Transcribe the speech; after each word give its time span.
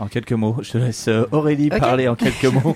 En 0.00 0.08
quelques 0.08 0.32
mots, 0.32 0.56
je 0.60 0.76
laisse 0.76 1.06
euh, 1.08 1.24
Aurélie 1.30 1.68
parler 1.70 2.08
en 2.08 2.16
quelques 2.16 2.44
mots. 2.46 2.74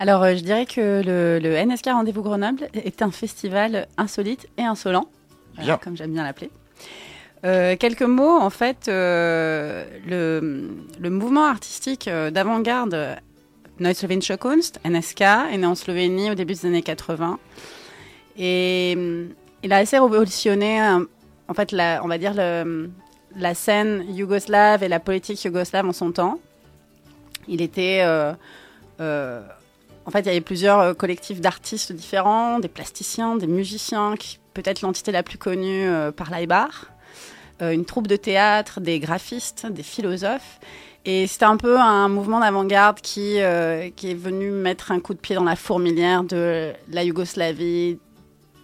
Alors, 0.00 0.22
euh, 0.24 0.34
je 0.34 0.40
dirais 0.42 0.66
que 0.66 1.02
le, 1.04 1.38
le 1.40 1.64
NSK 1.64 1.86
Rendez-vous 1.92 2.22
Grenoble 2.22 2.68
est 2.74 3.02
un 3.02 3.10
festival 3.10 3.86
insolite 3.96 4.48
et 4.58 4.62
insolent, 4.62 5.08
euh, 5.60 5.76
comme 5.76 5.96
j'aime 5.96 6.12
bien 6.12 6.24
l'appeler. 6.24 6.50
Euh, 7.44 7.76
quelques 7.76 8.02
mots, 8.02 8.38
en 8.38 8.48
fait, 8.48 8.88
euh, 8.88 9.84
le, 10.06 11.10
mouvement 11.10 11.44
artistique 11.44 12.08
euh, 12.08 12.30
d'avant-garde 12.30 13.18
Neue 13.80 13.92
Slowenische 13.92 14.36
Kunst, 14.36 14.80
NSK, 14.84 15.20
est 15.20 15.58
né 15.58 15.66
en 15.66 15.74
Slovénie 15.74 16.30
au 16.30 16.34
début 16.34 16.54
des 16.54 16.66
années 16.66 16.82
80. 16.82 17.38
Et 18.38 18.96
il 19.62 19.72
a 19.72 19.76
assez 19.76 19.98
révolutionné, 19.98 20.80
en 20.80 21.54
fait, 21.54 21.72
la, 21.72 22.00
on 22.02 22.08
va 22.08 22.18
dire, 22.18 22.34
la 22.34 23.54
scène 23.54 24.04
yougoslave 24.08 24.82
et 24.82 24.88
la 24.88 25.00
politique 25.00 25.42
yougoslave 25.44 25.86
en 25.86 25.92
son 25.92 26.12
temps. 26.12 26.38
Il 27.46 27.60
était... 27.60 28.04
en 28.04 30.10
fait, 30.10 30.20
il 30.20 30.26
y 30.26 30.30
avait 30.30 30.40
plusieurs 30.40 30.96
collectifs 30.96 31.40
d'artistes 31.40 31.92
différents, 31.92 32.60
des 32.60 32.68
plasticiens, 32.68 33.36
des 33.36 33.46
musiciens, 33.46 34.14
peut-être 34.54 34.82
l'entité 34.82 35.12
la 35.12 35.22
plus 35.22 35.38
connue 35.38 35.88
par 36.16 36.30
l'Aibar, 36.30 36.93
une 37.60 37.84
troupe 37.84 38.06
de 38.06 38.16
théâtre, 38.16 38.80
des 38.80 38.98
graphistes, 38.98 39.66
des 39.66 39.82
philosophes. 39.82 40.58
Et 41.06 41.26
c'était 41.26 41.44
un 41.44 41.58
peu 41.58 41.78
un 41.78 42.08
mouvement 42.08 42.40
d'avant-garde 42.40 43.00
qui, 43.00 43.40
euh, 43.40 43.90
qui 43.94 44.10
est 44.10 44.14
venu 44.14 44.50
mettre 44.50 44.90
un 44.90 45.00
coup 45.00 45.12
de 45.12 45.18
pied 45.18 45.34
dans 45.34 45.44
la 45.44 45.56
fourmilière 45.56 46.24
de 46.24 46.72
la 46.90 47.04
Yougoslavie 47.04 47.98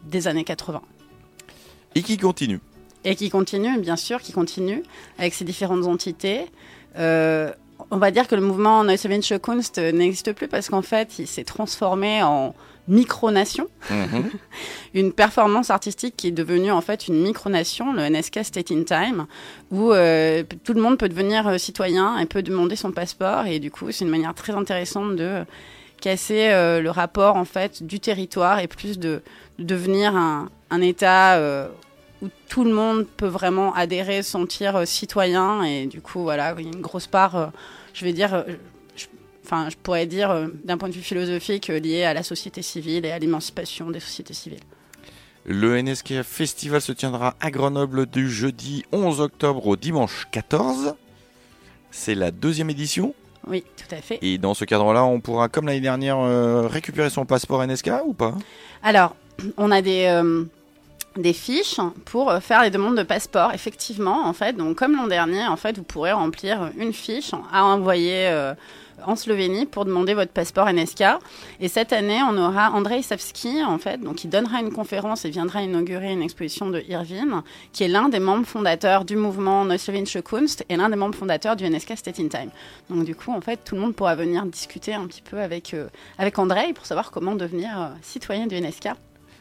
des 0.04 0.26
années 0.26 0.44
80. 0.44 0.80
Et 1.94 2.02
qui 2.02 2.16
continue 2.16 2.60
Et 3.04 3.14
qui 3.14 3.28
continue, 3.28 3.78
bien 3.78 3.96
sûr, 3.96 4.22
qui 4.22 4.32
continue 4.32 4.82
avec 5.18 5.34
ses 5.34 5.44
différentes 5.44 5.84
entités. 5.84 6.46
Euh, 6.96 7.52
on 7.90 7.98
va 7.98 8.10
dire 8.10 8.26
que 8.26 8.34
le 8.34 8.40
mouvement 8.40 8.84
Neue 8.84 8.96
Slowenische 8.96 9.38
Kunst 9.38 9.76
euh, 9.76 9.92
n'existe 9.92 10.32
plus 10.32 10.48
parce 10.48 10.70
qu'en 10.70 10.82
fait, 10.82 11.18
il 11.18 11.26
s'est 11.26 11.44
transformé 11.44 12.22
en 12.22 12.54
micronation, 12.90 13.68
Mhm. 13.90 14.30
une 14.94 15.12
performance 15.12 15.70
artistique 15.70 16.14
qui 16.16 16.26
est 16.28 16.32
devenue 16.32 16.70
en 16.72 16.80
fait 16.82 17.08
une 17.08 17.22
micronation, 17.22 17.92
le 17.94 18.02
NSK 18.08 18.40
State 18.44 18.70
in 18.72 18.82
Time, 18.82 19.26
où 19.70 19.92
euh, 19.92 20.42
tout 20.64 20.74
le 20.74 20.82
monde 20.82 20.98
peut 20.98 21.08
devenir 21.08 21.46
euh, 21.48 21.56
citoyen 21.56 22.18
et 22.18 22.26
peut 22.26 22.42
demander 22.42 22.76
son 22.76 22.90
passeport. 22.92 23.46
Et 23.46 23.58
du 23.60 23.70
coup, 23.70 23.90
c'est 23.92 24.04
une 24.04 24.10
manière 24.10 24.34
très 24.34 24.52
intéressante 24.54 25.16
de 25.16 25.44
casser 26.00 26.48
euh, 26.50 26.80
le 26.82 26.90
rapport 26.90 27.36
en 27.36 27.44
fait 27.44 27.82
du 27.82 28.00
territoire 28.00 28.58
et 28.58 28.66
plus 28.66 28.98
de, 28.98 29.22
de 29.58 29.64
devenir 29.64 30.16
un, 30.16 30.48
un 30.70 30.80
État 30.80 31.40
où 32.22 32.28
tout 32.50 32.64
le 32.64 32.72
monde 32.72 33.06
peut 33.16 33.26
vraiment 33.28 33.72
adhérer, 33.74 34.22
se 34.22 34.30
sentir 34.32 34.86
citoyen. 34.86 35.62
Et 35.62 35.86
du 35.86 36.00
coup, 36.02 36.22
voilà, 36.22 36.54
il 36.58 36.64
y 36.66 36.68
a 36.68 36.72
une 36.72 36.82
grosse 36.82 37.06
part, 37.06 37.50
je 37.94 38.04
vais 38.04 38.12
dire, 38.12 38.44
enfin, 39.50 39.68
je 39.68 39.76
pourrais 39.76 40.06
dire 40.06 40.30
euh, 40.30 40.48
d'un 40.64 40.78
point 40.78 40.88
de 40.88 40.94
vue 40.94 41.00
philosophique 41.00 41.70
euh, 41.70 41.80
lié 41.80 42.04
à 42.04 42.14
la 42.14 42.22
société 42.22 42.62
civile 42.62 43.04
et 43.04 43.10
à 43.10 43.18
l'émancipation 43.18 43.90
des 43.90 44.00
sociétés 44.00 44.34
civiles. 44.34 44.60
Le 45.44 45.80
NSK 45.80 46.22
Festival 46.22 46.80
se 46.80 46.92
tiendra 46.92 47.34
à 47.40 47.50
Grenoble 47.50 48.06
du 48.06 48.30
jeudi 48.30 48.84
11 48.92 49.20
octobre 49.20 49.66
au 49.66 49.76
dimanche 49.76 50.28
14. 50.30 50.94
C'est 51.90 52.14
la 52.14 52.30
deuxième 52.30 52.70
édition. 52.70 53.14
Oui, 53.46 53.64
tout 53.76 53.92
à 53.94 54.00
fait. 54.00 54.18
Et 54.22 54.38
dans 54.38 54.54
ce 54.54 54.64
cadre-là, 54.64 55.04
on 55.04 55.18
pourra, 55.20 55.48
comme 55.48 55.66
l'année 55.66 55.80
dernière, 55.80 56.18
euh, 56.18 56.68
récupérer 56.68 57.10
son 57.10 57.24
passeport 57.24 57.66
NSK 57.66 57.90
ou 58.04 58.12
pas? 58.12 58.34
Alors, 58.82 59.16
on 59.56 59.70
a 59.70 59.82
des, 59.82 60.04
euh, 60.06 60.44
des 61.20 61.32
fiches 61.32 61.80
pour 62.04 62.30
euh, 62.30 62.40
faire 62.40 62.62
les 62.62 62.70
demandes 62.70 62.96
de 62.96 63.02
passeport, 63.02 63.52
effectivement, 63.52 64.26
en 64.26 64.32
fait. 64.32 64.56
Donc, 64.56 64.76
comme 64.76 64.96
l'an 64.96 65.06
dernier, 65.06 65.46
en 65.46 65.56
fait, 65.56 65.76
vous 65.76 65.82
pourrez 65.82 66.12
remplir 66.12 66.70
une 66.76 66.92
fiche 66.92 67.32
à 67.52 67.64
envoyer 67.64 68.28
euh, 68.28 68.54
en 69.04 69.16
Slovénie 69.16 69.66
pour 69.66 69.84
demander 69.84 70.14
votre 70.14 70.32
passeport 70.32 70.70
NSK. 70.72 71.04
Et 71.60 71.68
cette 71.68 71.92
année, 71.92 72.20
on 72.28 72.36
aura 72.36 72.70
Andrei 72.72 73.02
Savski, 73.02 73.62
en 73.64 73.78
fait, 73.78 73.98
donc 74.00 74.16
qui 74.16 74.28
donnera 74.28 74.60
une 74.60 74.72
conférence 74.72 75.24
et 75.24 75.30
viendra 75.30 75.62
inaugurer 75.62 76.12
une 76.12 76.22
exposition 76.22 76.68
de 76.68 76.82
Irvine, 76.88 77.42
qui 77.72 77.84
est 77.84 77.88
l'un 77.88 78.08
des 78.08 78.20
membres 78.20 78.46
fondateurs 78.46 79.04
du 79.04 79.16
mouvement 79.16 79.64
Neue 79.64 79.78
Slowenische 79.78 80.20
Kunst 80.22 80.64
et 80.68 80.76
l'un 80.76 80.88
des 80.88 80.96
membres 80.96 81.14
fondateurs 81.14 81.56
du 81.56 81.68
NSK 81.68 81.96
State 81.96 82.20
in 82.20 82.28
Time. 82.28 82.50
Donc, 82.88 83.04
du 83.04 83.14
coup, 83.14 83.32
en 83.32 83.40
fait, 83.40 83.58
tout 83.64 83.74
le 83.74 83.80
monde 83.80 83.94
pourra 83.94 84.14
venir 84.14 84.44
discuter 84.46 84.94
un 84.94 85.06
petit 85.06 85.22
peu 85.22 85.40
avec, 85.40 85.74
euh, 85.74 85.88
avec 86.18 86.38
Andrei 86.38 86.72
pour 86.72 86.86
savoir 86.86 87.10
comment 87.10 87.34
devenir 87.34 87.92
citoyen 88.02 88.46
du 88.46 88.60
NSK. 88.60 88.90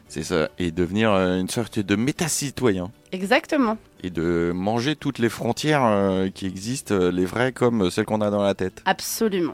C'est 0.09 0.23
ça. 0.23 0.49
Et 0.57 0.71
devenir 0.71 1.13
euh, 1.13 1.39
une 1.39 1.49
sorte 1.49 1.77
de 1.77 1.95
méta-citoyen. 1.95 2.91
Exactement. 3.11 3.77
Et 4.03 4.09
de 4.09 4.51
manger 4.53 4.95
toutes 4.95 5.19
les 5.19 5.29
frontières 5.29 5.85
euh, 5.85 6.29
qui 6.33 6.47
existent, 6.47 6.95
euh, 6.95 7.11
les 7.11 7.25
vraies 7.25 7.51
comme 7.51 7.91
celles 7.91 8.05
qu'on 8.05 8.21
a 8.21 8.31
dans 8.31 8.41
la 8.41 8.55
tête. 8.55 8.81
Absolument. 8.85 9.53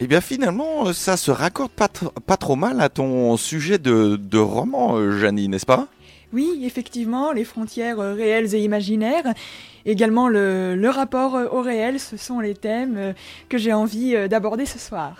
Eh 0.00 0.08
bien 0.08 0.20
finalement, 0.20 0.92
ça 0.92 1.16
se 1.16 1.30
raccorde 1.30 1.70
pas, 1.70 1.88
pas 2.26 2.36
trop 2.36 2.56
mal 2.56 2.80
à 2.80 2.88
ton 2.88 3.36
sujet 3.36 3.78
de, 3.78 4.16
de 4.16 4.38
roman, 4.38 5.12
Janie, 5.12 5.48
n'est-ce 5.48 5.64
pas? 5.64 5.86
Oui, 6.32 6.62
effectivement, 6.64 7.32
les 7.32 7.44
frontières 7.44 7.98
réelles 7.98 8.54
et 8.54 8.62
imaginaires. 8.62 9.32
Également 9.86 10.28
le, 10.28 10.74
le 10.74 10.90
rapport 10.90 11.38
au 11.50 11.62
réel, 11.62 12.00
ce 12.00 12.16
sont 12.16 12.40
les 12.40 12.54
thèmes 12.54 13.14
que 13.48 13.56
j'ai 13.56 13.72
envie 13.72 14.28
d'aborder 14.28 14.66
ce 14.66 14.78
soir. 14.78 15.14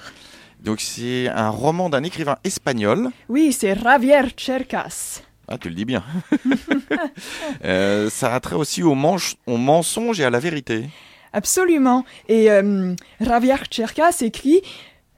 Donc 0.67 0.81
c'est 0.81 1.29
un 1.29 1.49
roman 1.49 1.89
d'un 1.89 2.03
écrivain 2.03 2.39
espagnol. 2.43 3.11
Oui, 3.29 3.53
c'est 3.53 3.81
Javier 3.81 4.23
Cercas. 4.37 5.23
Ah, 5.47 5.59
tu 5.59 5.69
le 5.69 5.77
dis 5.77 5.85
bien. 5.85 6.03
Euh, 7.65 8.11
ça 8.11 8.35
a 8.35 8.41
trait 8.41 8.57
aussi 8.57 8.83
au, 8.83 8.95
mensonge 8.95 10.21
et 10.21 10.25
à 10.25 10.31
la 10.31 10.39
vérité. 10.39 10.89
Absolument. 11.33 12.05
Et 12.29 12.51
euh, 12.51 12.95
Javier 13.21 13.57
Cercas 13.71 14.19
écrit 14.21 14.61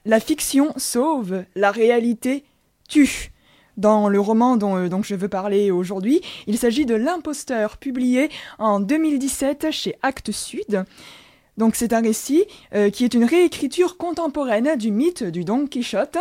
La 0.04 0.20
fiction 0.20 0.72
sauve, 0.76 1.44
la 1.54 1.70
réalité 1.70 2.44
tue. 2.88 3.32
Dans 3.76 4.08
le 4.08 4.20
roman 4.20 4.56
dont, 4.56 4.76
euh, 4.76 4.88
dont 4.88 5.02
je 5.02 5.14
veux 5.14 5.28
parler 5.28 5.70
aujourd'hui, 5.70 6.20
il 6.46 6.58
s'agit 6.58 6.86
de 6.86 6.94
L'imposteur, 6.94 7.78
publié 7.78 8.28
en 8.58 8.80
2017 8.80 9.70
chez 9.70 9.96
Actes 10.02 10.32
Sud. 10.32 10.84
Donc 11.58 11.74
c'est 11.74 11.92
un 11.92 12.00
récit 12.00 12.44
euh, 12.74 12.88
qui 12.88 13.04
est 13.04 13.14
une 13.14 13.24
réécriture 13.24 13.96
contemporaine 13.96 14.76
du 14.76 14.92
mythe 14.92 15.24
du 15.24 15.44
Don 15.44 15.66
Quichotte, 15.66 16.16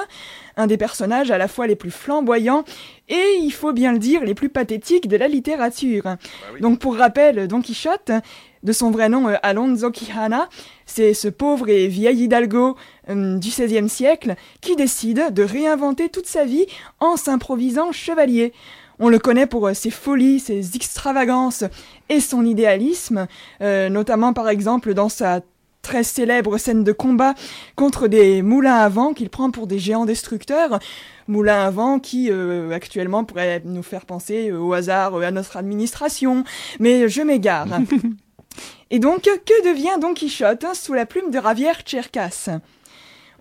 un 0.58 0.68
des 0.68 0.78
personnages 0.78 1.30
à 1.32 1.38
la 1.38 1.48
fois 1.48 1.68
les 1.68 1.76
plus 1.76 1.92
flamboyants 1.92 2.66
et, 3.08 3.38
il 3.42 3.52
faut 3.52 3.72
bien 3.72 3.94
le 3.94 4.00
dire, 4.00 4.26
les 4.26 4.34
plus 4.34 4.50
pathétiques 4.50 5.08
de 5.08 5.16
la 5.16 5.28
littérature. 5.28 6.18
Donc 6.60 6.80
pour 6.80 6.98
rappel, 6.98 7.48
Don 7.48 7.62
Quichotte, 7.62 8.12
de 8.64 8.72
son 8.74 8.90
vrai 8.90 9.10
nom 9.10 9.30
euh, 9.30 9.36
Alonso 9.44 9.92
Quijana, 9.92 10.50
c'est 10.88 11.14
ce 11.14 11.28
pauvre 11.28 11.70
et 11.70 11.88
vieil 11.88 12.24
hidalgo 12.24 12.76
euh, 13.10 13.38
du 13.38 13.50
XVIe 13.50 13.88
siècle 13.88 14.36
qui 14.60 14.76
décide 14.76 15.32
de 15.32 15.44
réinventer 15.44 16.10
toute 16.10 16.26
sa 16.26 16.46
vie 16.46 16.66
en 17.00 17.16
s'improvisant 17.16 17.92
chevalier. 17.92 18.54
On 19.00 19.10
le 19.10 19.20
connaît 19.20 19.46
pour 19.46 19.68
euh, 19.68 19.74
ses 19.74 19.92
folies, 19.92 20.40
ses 20.40 20.76
extravagances 20.76 21.64
et 22.10 22.20
son 22.20 22.46
idéalisme, 22.46 23.28
euh, 23.62 23.90
notamment 23.90 24.34
par 24.34 24.50
exemple 24.50 24.94
dans 24.94 25.10
sa 25.10 25.42
très 25.84 26.04
célèbre 26.04 26.58
scène 26.58 26.84
de 26.84 26.92
combat 26.92 27.34
contre 27.76 28.08
des 28.08 28.42
moulins 28.42 28.76
à 28.76 28.90
vent 28.90 29.14
qu'il 29.14 29.30
prend 29.30 29.52
pour 29.52 29.68
des 29.68 29.80
géants 29.80 30.06
destructeurs. 30.06 30.80
Moulins 31.28 31.66
à 31.66 31.70
vent 31.70 32.00
qui 32.00 32.30
euh, 32.32 32.72
actuellement 32.72 33.24
pourraient 33.24 33.62
nous 33.64 33.84
faire 33.84 34.06
penser 34.06 34.52
au 34.52 34.74
hasard 34.74 35.16
à 35.16 35.32
notre 35.32 35.58
administration, 35.58 36.44
mais 36.80 37.08
je 37.08 37.22
m'égare. 37.22 37.68
et 38.90 39.00
donc, 39.00 39.22
que 39.22 39.70
devient 39.70 40.00
Don 40.02 40.14
Quichotte 40.14 40.66
sous 40.74 40.94
la 40.94 41.06
plume 41.06 41.32
de 41.32 41.38
Ravière 41.38 41.82
Cherkas 41.86 42.50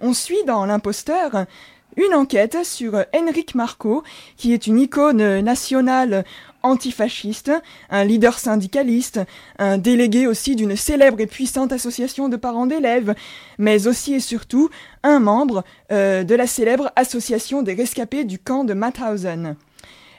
On 0.00 0.12
suit 0.12 0.44
dans 0.47 0.67
l'imposteur 0.67 1.47
une 1.96 2.14
enquête 2.14 2.58
sur 2.64 3.04
Henrik 3.14 3.54
Marco, 3.54 4.02
qui 4.37 4.52
est 4.52 4.66
une 4.66 4.78
icône 4.78 5.40
nationale 5.40 6.25
antifasciste, 6.62 7.52
un 7.90 8.04
leader 8.04 8.38
syndicaliste, 8.38 9.20
un 9.58 9.78
délégué 9.78 10.26
aussi 10.26 10.56
d'une 10.56 10.76
célèbre 10.76 11.20
et 11.20 11.26
puissante 11.26 11.72
association 11.72 12.28
de 12.28 12.37
parents 12.37 12.66
d'élèves, 12.66 13.14
mais 13.58 13.87
aussi 13.87 14.14
et 14.14 14.20
surtout 14.20 14.69
un 15.02 15.20
membre 15.20 15.64
euh, 15.93 16.25
de 16.25 16.34
la 16.34 16.46
célèbre 16.46 16.93
association 16.96 17.62
des 17.62 17.75
rescapés 17.75 18.25
du 18.25 18.38
camp 18.38 18.64
de 18.64 18.75
Mauthausen. 18.75 19.56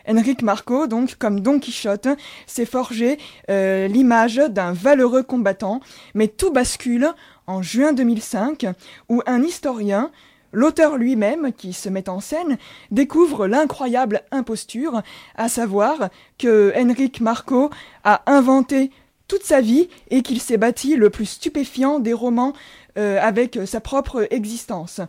Henrik 0.09 0.41
Marco, 0.41 0.87
donc 0.87 1.15
comme 1.15 1.41
Don 1.41 1.59
Quichotte, 1.59 2.07
s'est 2.45 2.65
forgé 2.65 3.17
euh, 3.49 3.87
l'image 3.87 4.37
d'un 4.37 4.71
valeureux 4.71 5.23
combattant, 5.23 5.81
mais 6.13 6.29
tout 6.29 6.51
bascule 6.51 7.09
en 7.45 7.61
juin 7.61 7.91
2005, 7.91 8.67
où 9.09 9.21
un 9.25 9.43
historien, 9.43 10.11
L'auteur 10.51 10.97
lui-même, 10.97 11.51
qui 11.53 11.73
se 11.73 11.89
met 11.89 12.09
en 12.09 12.19
scène, 12.19 12.57
découvre 12.91 13.47
l'incroyable 13.47 14.21
imposture, 14.31 15.01
à 15.35 15.49
savoir 15.49 16.09
que 16.37 16.73
Henrik 16.75 17.21
Marco 17.21 17.69
a 18.03 18.21
inventé 18.31 18.91
toute 19.27 19.43
sa 19.43 19.61
vie 19.61 19.89
et 20.09 20.21
qu'il 20.21 20.39
s'est 20.39 20.57
bâti 20.57 20.95
le 20.95 21.09
plus 21.09 21.25
stupéfiant 21.25 21.99
des 21.99 22.13
romans 22.13 22.53
euh, 22.97 23.19
avec 23.21 23.59
sa 23.65 23.81
propre 23.81 24.27
existence. 24.31 25.01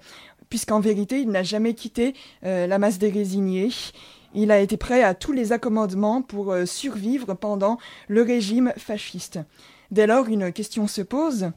Puisqu'en 0.50 0.80
vérité, 0.80 1.20
il 1.20 1.30
n'a 1.30 1.42
jamais 1.42 1.74
quitté 1.74 2.14
euh, 2.44 2.66
la 2.66 2.78
masse 2.78 2.98
des 2.98 3.10
résignés. 3.10 3.70
Il 4.34 4.50
a 4.50 4.60
été 4.60 4.76
prêt 4.76 5.02
à 5.02 5.14
tous 5.14 5.32
les 5.32 5.52
accommodements 5.52 6.22
pour 6.22 6.52
euh, 6.52 6.66
survivre 6.66 7.34
pendant 7.34 7.78
le 8.08 8.22
régime 8.22 8.72
fasciste. 8.76 9.38
Dès 9.90 10.06
lors, 10.06 10.28
une 10.28 10.52
question 10.52 10.86
se 10.86 11.02
pose. 11.02 11.50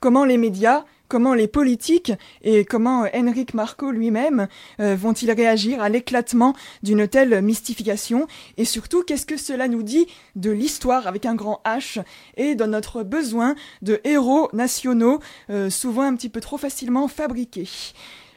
Comment 0.00 0.24
les 0.24 0.36
médias 0.36 0.84
comment 1.14 1.34
les 1.34 1.46
politiques 1.46 2.10
et 2.42 2.64
comment 2.64 3.06
Henrik 3.14 3.54
Marco 3.54 3.92
lui-même 3.92 4.48
euh, 4.80 4.96
vont-ils 4.96 5.30
réagir 5.30 5.80
à 5.80 5.88
l'éclatement 5.88 6.56
d'une 6.82 7.06
telle 7.06 7.40
mystification? 7.40 8.26
Et 8.56 8.64
surtout 8.64 9.04
qu'est-ce 9.04 9.24
que 9.24 9.36
cela 9.36 9.68
nous 9.68 9.84
dit 9.84 10.08
de 10.34 10.50
l'histoire 10.50 11.06
avec 11.06 11.24
un 11.24 11.36
grand 11.36 11.60
H 11.64 12.02
et 12.36 12.56
de 12.56 12.64
notre 12.64 13.04
besoin 13.04 13.54
de 13.80 14.00
héros 14.02 14.48
nationaux 14.52 15.20
euh, 15.50 15.70
souvent 15.70 16.02
un 16.02 16.16
petit 16.16 16.30
peu 16.30 16.40
trop 16.40 16.58
facilement 16.58 17.06
fabriqués? 17.06 17.68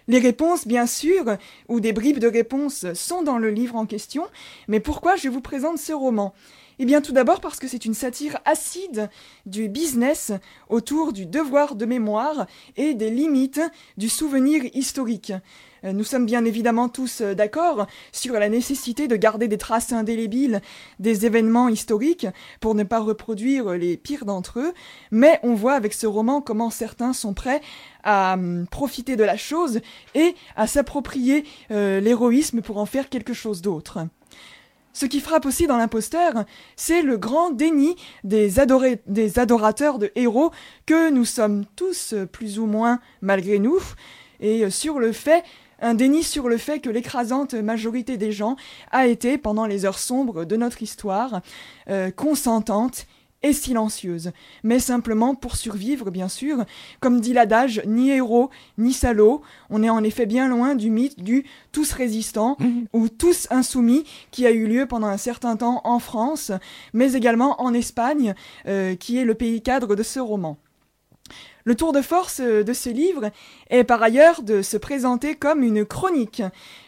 Les 0.08 0.20
réponses, 0.20 0.68
bien 0.68 0.86
sûr, 0.86 1.26
ou 1.68 1.80
des 1.80 1.94
bribes 1.94 2.20
de 2.20 2.28
réponses 2.28 2.86
sont 2.94 3.24
dans 3.24 3.40
le 3.40 3.50
livre 3.50 3.76
en 3.76 3.88
question, 3.88 4.24
mais 4.68 4.80
pourquoi 4.80 5.16
je 5.16 5.30
vous 5.30 5.42
présente 5.42 5.80
ce 5.80 5.94
roman? 5.94 6.32
Eh 6.80 6.86
bien 6.86 7.02
tout 7.02 7.12
d'abord 7.12 7.42
parce 7.42 7.60
que 7.60 7.68
c'est 7.68 7.86
une 7.86 7.94
satire 7.94 8.38
acide 8.46 9.10
du 9.46 9.68
business 9.68 10.32
autour 10.70 11.14
du 11.14 11.26
devoir 11.26 11.76
de 11.76 11.86
mémoire 11.86 12.46
et 12.76 12.94
des 12.94 13.10
limites 13.10 13.62
du 13.98 14.10
souvenir 14.10 14.64
historique. 14.74 15.34
Euh, 15.84 15.94
nous 15.94 16.04
sommes 16.04 16.26
bien 16.26 16.46
évidemment 16.46 16.90
tous 16.90 17.22
euh, 17.22 17.34
d'accord 17.34 17.88
sur 18.12 18.34
la 18.34 18.50
nécessité 18.50 19.08
de 19.08 19.16
garder 19.16 19.48
des 19.48 19.58
traces 19.58 19.92
indélébiles 19.92 20.62
des 21.00 21.26
événements 21.26 21.70
historiques 21.70 22.28
pour 22.60 22.76
ne 22.76 22.84
pas 22.84 23.00
reproduire 23.00 23.72
les 23.72 23.98
pires 23.98 24.26
d'entre 24.26 24.60
eux, 24.60 24.74
mais 25.12 25.40
on 25.44 25.54
voit 25.54 25.74
avec 25.74 25.94
ce 25.94 26.08
roman 26.08 26.42
comment 26.42 26.70
certains 26.70 27.14
sont 27.14 27.34
prêts 27.34 27.62
à 28.04 28.34
hum, 28.34 28.68
profiter 28.70 29.16
de 29.16 29.24
la 29.24 29.38
chose 29.38 29.82
et 30.16 30.36
à 30.56 30.68
s'approprier 30.68 31.46
euh, 31.72 32.00
l'héroïsme 32.00 32.62
pour 32.62 32.78
en 32.78 32.86
faire 32.86 33.10
quelque 33.10 33.34
chose 33.34 33.62
d'autre. 33.62 34.00
Ce 34.98 35.06
qui 35.06 35.20
frappe 35.20 35.46
aussi 35.46 35.68
dans 35.68 35.78
l'imposteur, 35.78 36.34
c'est 36.76 37.04
le 37.04 37.18
grand 37.18 37.52
déni 37.52 37.96
des, 38.24 38.60
adorateurs 38.60 40.00
de 40.00 40.12
héros 40.16 40.50
que 40.88 41.12
nous 41.12 41.24
sommes 41.24 41.66
tous 41.76 42.16
plus 42.32 42.58
ou 42.58 42.66
moins 42.66 43.00
malgré 43.22 43.60
nous, 43.60 43.78
et 44.40 44.72
sur 44.72 44.98
le 44.98 45.12
fait 45.12 45.44
un 45.80 45.94
déni 45.94 46.24
sur 46.24 46.50
le 46.50 46.58
fait 46.58 46.80
que 46.80 46.90
l'écrasante 46.90 47.54
majorité 47.54 48.18
des 48.18 48.32
gens 48.32 48.56
a 48.90 49.06
été, 49.06 49.38
pendant 49.38 49.68
les 49.68 49.86
heures 49.86 50.00
sombres 50.00 50.46
de 50.46 50.56
notre 50.56 50.82
histoire, 50.82 51.42
euh, 51.92 52.10
consentante 52.10 53.06
et 53.44 53.54
silencieuse, 53.54 54.32
mais 54.64 54.80
simplement 54.80 55.36
pour 55.36 55.56
survivre, 55.56 56.10
bien 56.10 56.28
sûr. 56.28 56.66
Comme 57.00 57.22
dit 57.22 57.34
l'adage, 57.34 57.82
ni 57.86 58.10
héros, 58.10 58.50
ni 58.78 58.94
salaud. 58.94 59.42
On 59.70 59.84
est 59.84 59.90
en 59.90 60.04
effet 60.04 60.26
bien 60.26 60.48
loin 60.48 60.76
du 60.76 60.90
mythe 60.90 61.22
du 61.22 61.46
tous 61.72 61.92
résistants 61.94 62.58
mhm. 62.60 62.88
ou 62.94 63.10
tous 63.10 63.48
insoumis 63.52 64.06
qui 64.32 64.46
a 64.46 64.52
eu 64.52 64.68
lieu 64.68 64.86
pendant 64.86 65.08
un 65.08 65.18
certain 65.18 65.56
temps 65.56 65.82
en 65.84 66.00
France, 66.00 66.52
mais 66.94 67.14
également 67.14 67.62
en 67.62 67.74
Espagne, 67.74 68.34
euh, 68.68 68.96
qui 68.96 69.18
est 69.18 69.26
le 69.26 69.36
pays 69.36 69.62
cadre 69.62 69.96
de 69.96 70.04
ce 70.04 70.20
roman. 70.20 70.58
Le 71.68 71.76
tour 71.76 71.92
de 71.92 72.02
force 72.02 72.40
euh, 72.40 72.64
de 72.64 72.72
ce 72.72 72.88
livre 72.88 73.30
est 73.70 73.84
par 73.84 74.02
ailleurs 74.02 74.42
de 74.42 74.62
se 74.62 74.78
présenter 74.78 75.36
comme 75.36 75.64
une 75.64 75.84
chronique, 75.84 76.42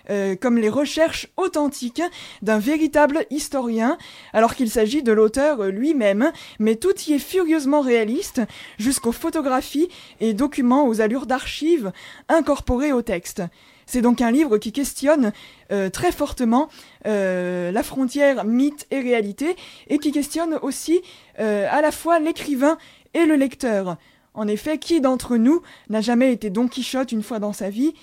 euh, 0.09 0.37
comme 0.37 0.57
les 0.57 0.69
recherches 0.69 1.27
authentiques 1.35 2.01
d'un 2.43 2.59
véritable 2.59 3.25
historien, 3.29 3.97
alors 4.31 4.55
qu'il 4.55 4.69
s'agit 4.69 5.03
de 5.03 5.11
l'auteur 5.11 5.65
lui-même, 5.65 6.31
mais 6.59 6.75
tout 6.75 6.97
y 7.07 7.11
est 7.11 7.19
furieusement 7.19 7.81
réaliste, 7.81 8.39
jusqu'aux 8.77 9.11
photographies 9.11 9.89
et 10.21 10.33
documents 10.33 10.87
aux 10.87 11.01
allures 11.01 11.25
d'archives 11.25 11.91
incorporés 12.29 12.93
au 12.93 13.01
texte. 13.01 13.43
C'est 13.85 14.01
donc 14.01 14.21
un 14.21 14.31
livre 14.31 14.59
qui 14.59 14.71
questionne 14.71 15.33
euh, 15.73 15.89
très 15.89 16.13
fortement 16.13 16.69
la 17.03 17.83
frontière 17.83 18.45
mythe 18.45 18.87
et 18.91 19.01
réalité, 19.01 19.57
et 19.89 19.97
qui 19.97 20.13
questionne 20.13 20.57
aussi 20.61 21.01
à 21.37 21.81
la 21.81 21.91
fois 21.91 22.19
l'écrivain 22.19 22.77
et 23.13 23.25
le 23.25 23.35
lecteur. 23.35 23.97
En 24.33 24.47
effet, 24.47 24.77
qui 24.77 25.01
d'entre 25.01 25.37
nous 25.37 25.61
n'a 25.89 26.01
jamais 26.01 26.31
été 26.31 26.49
Don 26.49 26.67
Quichotte 26.67 27.11
une 27.11 27.23
fois 27.23 27.39
dans 27.39 27.53
sa 27.53 27.69
vie? 27.69 27.93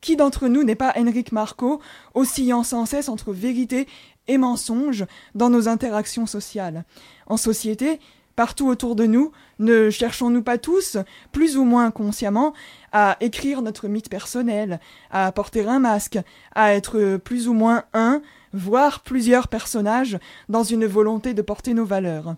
Qui 0.00 0.16
d'entre 0.16 0.48
nous 0.48 0.64
n'est 0.64 0.74
pas 0.74 0.92
Henrik 0.96 1.32
Marco, 1.32 1.80
oscillant 2.14 2.64
sans 2.64 2.86
cesse 2.86 3.08
entre 3.08 3.32
vérité 3.32 3.86
et 4.28 4.38
mensonge 4.38 5.06
dans 5.34 5.48
nos 5.48 5.68
interactions 5.68 6.26
sociales? 6.26 6.84
En 7.26 7.36
société, 7.36 8.00
partout 8.34 8.68
autour 8.68 8.96
de 8.96 9.06
nous, 9.06 9.32
ne 9.58 9.88
cherchons-nous 9.88 10.42
pas 10.42 10.58
tous, 10.58 10.98
plus 11.32 11.56
ou 11.56 11.64
moins 11.64 11.90
consciemment, 11.90 12.52
à 12.92 13.16
écrire 13.20 13.62
notre 13.62 13.88
mythe 13.88 14.10
personnel, 14.10 14.80
à 15.10 15.32
porter 15.32 15.66
un 15.66 15.78
masque, 15.78 16.18
à 16.54 16.74
être 16.74 17.16
plus 17.16 17.48
ou 17.48 17.54
moins 17.54 17.84
un, 17.94 18.20
voire 18.52 19.00
plusieurs 19.00 19.48
personnages 19.48 20.18
dans 20.48 20.62
une 20.62 20.86
volonté 20.86 21.32
de 21.32 21.42
porter 21.42 21.74
nos 21.74 21.86
valeurs? 21.86 22.36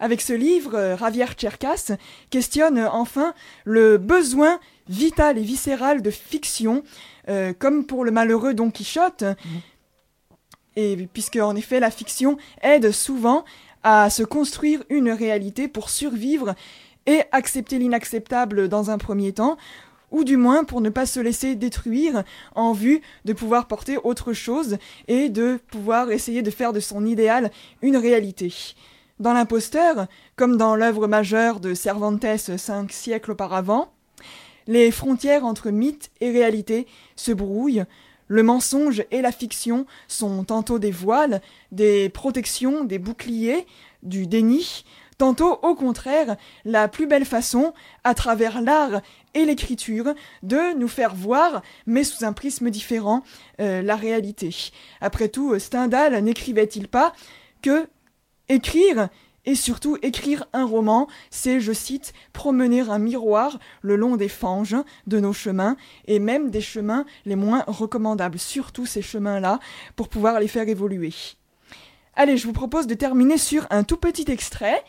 Avec 0.00 0.20
ce 0.20 0.32
livre, 0.32 0.74
euh, 0.74 0.96
Ravière 0.96 1.34
Cherkas 1.38 1.92
questionne 2.30 2.78
euh, 2.78 2.90
enfin 2.90 3.34
le 3.64 3.98
besoin 3.98 4.60
vital 4.88 5.38
et 5.38 5.42
viscéral 5.42 6.02
de 6.02 6.10
fiction, 6.10 6.82
euh, 7.28 7.52
comme 7.58 7.84
pour 7.84 8.04
le 8.04 8.10
malheureux 8.10 8.54
Don 8.54 8.70
Quichotte, 8.70 9.24
et 10.76 11.08
puisque 11.12 11.36
en 11.36 11.56
effet 11.56 11.80
la 11.80 11.90
fiction 11.90 12.38
aide 12.62 12.92
souvent 12.92 13.44
à 13.82 14.10
se 14.10 14.22
construire 14.22 14.82
une 14.88 15.10
réalité 15.10 15.68
pour 15.68 15.90
survivre 15.90 16.54
et 17.06 17.22
accepter 17.32 17.78
l'inacceptable 17.78 18.68
dans 18.68 18.90
un 18.90 18.98
premier 18.98 19.32
temps, 19.32 19.56
ou 20.10 20.24
du 20.24 20.36
moins 20.36 20.64
pour 20.64 20.80
ne 20.80 20.88
pas 20.88 21.06
se 21.06 21.20
laisser 21.20 21.54
détruire 21.54 22.22
en 22.54 22.72
vue 22.72 23.02
de 23.24 23.32
pouvoir 23.32 23.66
porter 23.66 23.98
autre 24.02 24.32
chose 24.32 24.78
et 25.06 25.28
de 25.28 25.58
pouvoir 25.70 26.10
essayer 26.10 26.42
de 26.42 26.50
faire 26.50 26.72
de 26.72 26.80
son 26.80 27.04
idéal 27.04 27.50
une 27.82 27.96
réalité. 27.96 28.54
Dans 29.20 29.32
l'imposteur, 29.32 30.06
comme 30.36 30.56
dans 30.56 30.76
l'œuvre 30.76 31.08
majeure 31.08 31.60
de 31.60 31.74
Cervantes 31.74 32.24
cinq 32.56 32.92
siècles 32.92 33.32
auparavant, 33.32 33.90
les 34.66 34.90
frontières 34.90 35.44
entre 35.44 35.70
mythe 35.70 36.10
et 36.20 36.30
réalité 36.30 36.86
se 37.16 37.32
brouillent, 37.32 37.84
le 38.28 38.42
mensonge 38.42 39.04
et 39.10 39.22
la 39.22 39.32
fiction 39.32 39.86
sont 40.06 40.44
tantôt 40.44 40.78
des 40.78 40.90
voiles, 40.90 41.40
des 41.72 42.10
protections, 42.10 42.84
des 42.84 42.98
boucliers, 42.98 43.66
du 44.02 44.26
déni, 44.26 44.84
Tantôt, 45.18 45.58
au 45.62 45.74
contraire, 45.74 46.36
la 46.64 46.86
plus 46.86 47.08
belle 47.08 47.24
façon, 47.24 47.74
à 48.04 48.14
travers 48.14 48.62
l'art 48.62 49.02
et 49.34 49.44
l'écriture, 49.44 50.14
de 50.44 50.78
nous 50.78 50.86
faire 50.86 51.12
voir, 51.16 51.62
mais 51.86 52.04
sous 52.04 52.24
un 52.24 52.32
prisme 52.32 52.70
différent, 52.70 53.24
euh, 53.60 53.82
la 53.82 53.96
réalité. 53.96 54.54
Après 55.00 55.28
tout, 55.28 55.58
Stendhal 55.58 56.22
n'écrivait-il 56.22 56.86
pas 56.86 57.12
que 57.62 57.88
écrire 58.48 59.08
et 59.44 59.54
surtout 59.54 59.96
écrire 60.02 60.46
un 60.52 60.66
roman, 60.66 61.08
c'est, 61.30 61.60
je 61.60 61.72
cite, 61.72 62.12
promener 62.32 62.80
un 62.80 62.98
miroir 62.98 63.58
le 63.80 63.96
long 63.96 64.16
des 64.16 64.28
fanges 64.28 64.76
de 65.06 65.20
nos 65.20 65.32
chemins, 65.32 65.76
et 66.06 66.18
même 66.18 66.50
des 66.50 66.60
chemins 66.60 67.06
les 67.24 67.36
moins 67.36 67.64
recommandables, 67.66 68.38
surtout 68.38 68.84
ces 68.84 69.00
chemins-là, 69.00 69.58
pour 69.96 70.08
pouvoir 70.08 70.38
les 70.38 70.48
faire 70.48 70.68
évoluer. 70.68 71.14
Allez, 72.14 72.36
je 72.36 72.46
vous 72.46 72.52
propose 72.52 72.86
de 72.86 72.94
terminer 72.94 73.38
sur 73.38 73.66
un 73.70 73.84
tout 73.84 73.96
petit 73.96 74.30
extrait 74.30 74.84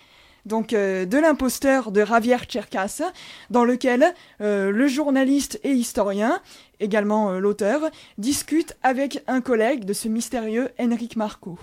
donc 0.46 0.74
euh, 0.74 1.06
de 1.06 1.18
l'imposteur 1.18 1.92
de 1.92 2.04
Javier 2.04 2.38
Cherkas, 2.48 3.02
dans 3.50 3.64
lequel 3.64 4.14
euh, 4.42 4.72
le 4.72 4.88
journaliste 4.88 5.60
et 5.64 5.72
historien, 5.72 6.42
également 6.80 7.32
euh, 7.32 7.40
l'auteur, 7.40 7.82
discute 8.18 8.76
avec 8.84 9.24
un 9.28 9.42
collègue 9.42 9.86
de 9.86 9.94
ce 9.94 10.08
mystérieux 10.08 10.70
Henrik 10.80 11.16
Marco. 11.16 11.58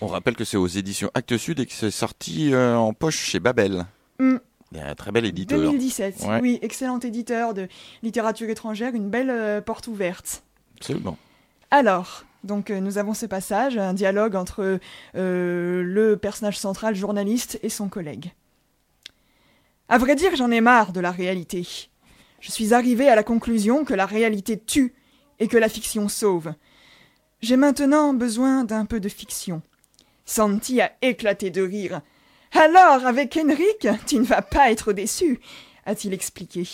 On 0.00 0.06
rappelle 0.08 0.36
que 0.36 0.44
c'est 0.44 0.56
aux 0.56 0.66
éditions 0.66 1.10
Actes 1.14 1.36
Sud 1.38 1.60
et 1.60 1.66
que 1.66 1.72
c'est 1.72 1.90
sorti 1.90 2.52
euh, 2.52 2.76
en 2.76 2.92
poche 2.92 3.16
chez 3.16 3.40
Babel. 3.40 3.86
Mm. 4.18 4.36
Il 4.72 4.78
y 4.78 4.80
a 4.80 4.88
un 4.88 4.94
très 4.94 5.10
bel 5.12 5.24
éditeur. 5.24 5.58
2017, 5.58 6.22
Ouais. 6.26 6.40
oui, 6.42 6.58
excellent 6.60 6.98
éditeur 6.98 7.54
de 7.54 7.68
littérature 8.02 8.50
étrangère, 8.50 8.94
une 8.94 9.08
belle 9.08 9.30
euh, 9.30 9.60
porte 9.60 9.86
ouverte. 9.86 10.42
Absolument. 10.76 11.16
Alors, 11.70 12.24
donc 12.44 12.70
euh, 12.70 12.80
nous 12.80 12.98
avons 12.98 13.14
ce 13.14 13.26
passage, 13.26 13.78
un 13.78 13.94
dialogue 13.94 14.36
entre 14.36 14.78
le 15.14 16.14
personnage 16.16 16.58
central 16.58 16.94
journaliste 16.94 17.58
et 17.62 17.68
son 17.70 17.88
collègue. 17.88 18.32
À 19.88 19.98
vrai 19.98 20.14
dire, 20.16 20.34
j'en 20.34 20.50
ai 20.50 20.60
marre 20.60 20.92
de 20.92 21.00
la 21.00 21.12
réalité. 21.12 21.66
Je 22.40 22.50
suis 22.50 22.74
arrivé 22.74 23.08
à 23.08 23.14
la 23.14 23.22
conclusion 23.22 23.84
que 23.84 23.94
la 23.94 24.04
réalité 24.04 24.58
tue 24.58 24.94
et 25.38 25.48
que 25.48 25.56
la 25.56 25.68
fiction 25.68 26.08
sauve. 26.08 26.52
J'ai 27.40 27.56
maintenant 27.56 28.12
besoin 28.12 28.64
d'un 28.64 28.84
peu 28.84 28.98
de 29.00 29.08
fiction. 29.08 29.62
Santi 30.26 30.80
a 30.80 30.92
éclaté 31.00 31.50
de 31.50 31.62
rire. 31.62 32.02
Alors, 32.52 33.06
avec 33.06 33.36
Henrik, 33.36 33.88
tu 34.06 34.16
ne 34.18 34.24
vas 34.24 34.42
pas 34.42 34.70
être 34.70 34.92
déçu, 34.92 35.40
a-t-il 35.86 36.12
expliqué. 36.12 36.68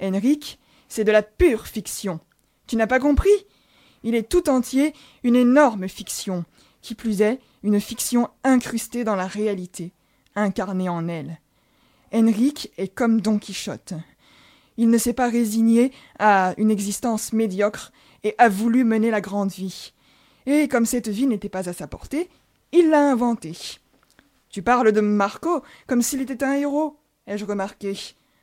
Henrik, 0.00 0.58
c'est 0.88 1.04
de 1.04 1.12
la 1.12 1.22
pure 1.22 1.66
fiction. 1.66 2.20
Tu 2.66 2.76
n'as 2.76 2.86
pas 2.86 3.00
compris? 3.00 3.30
Il 4.04 4.14
est 4.14 4.28
tout 4.28 4.48
entier 4.48 4.94
une 5.22 5.36
énorme 5.36 5.88
fiction, 5.88 6.44
qui 6.82 6.94
plus 6.94 7.22
est, 7.22 7.40
une 7.62 7.80
fiction 7.80 8.28
incrustée 8.44 9.04
dans 9.04 9.16
la 9.16 9.26
réalité, 9.26 9.92
incarnée 10.34 10.88
en 10.88 11.08
elle. 11.08 11.40
Henrik 12.12 12.72
est 12.76 12.88
comme 12.88 13.20
Don 13.20 13.38
Quichotte. 13.38 13.94
Il 14.76 14.90
ne 14.90 14.98
s'est 14.98 15.12
pas 15.12 15.28
résigné 15.30 15.92
à 16.18 16.54
une 16.58 16.70
existence 16.70 17.32
médiocre 17.32 17.92
et 18.24 18.34
a 18.38 18.48
voulu 18.48 18.84
mener 18.84 19.10
la 19.10 19.20
grande 19.20 19.52
vie. 19.52 19.92
Et 20.46 20.66
comme 20.68 20.86
cette 20.86 21.08
vie 21.08 21.26
n'était 21.26 21.48
pas 21.48 21.68
à 21.68 21.72
sa 21.72 21.86
portée, 21.86 22.28
il 22.72 22.90
l'a 22.90 23.10
inventée. 23.10 23.56
Tu 24.48 24.62
parles 24.62 24.92
de 24.92 25.00
Marco 25.00 25.62
comme 25.86 26.02
s'il 26.02 26.20
était 26.20 26.44
un 26.44 26.54
héros, 26.54 26.98
ai-je 27.26 27.44
remarqué. 27.44 27.96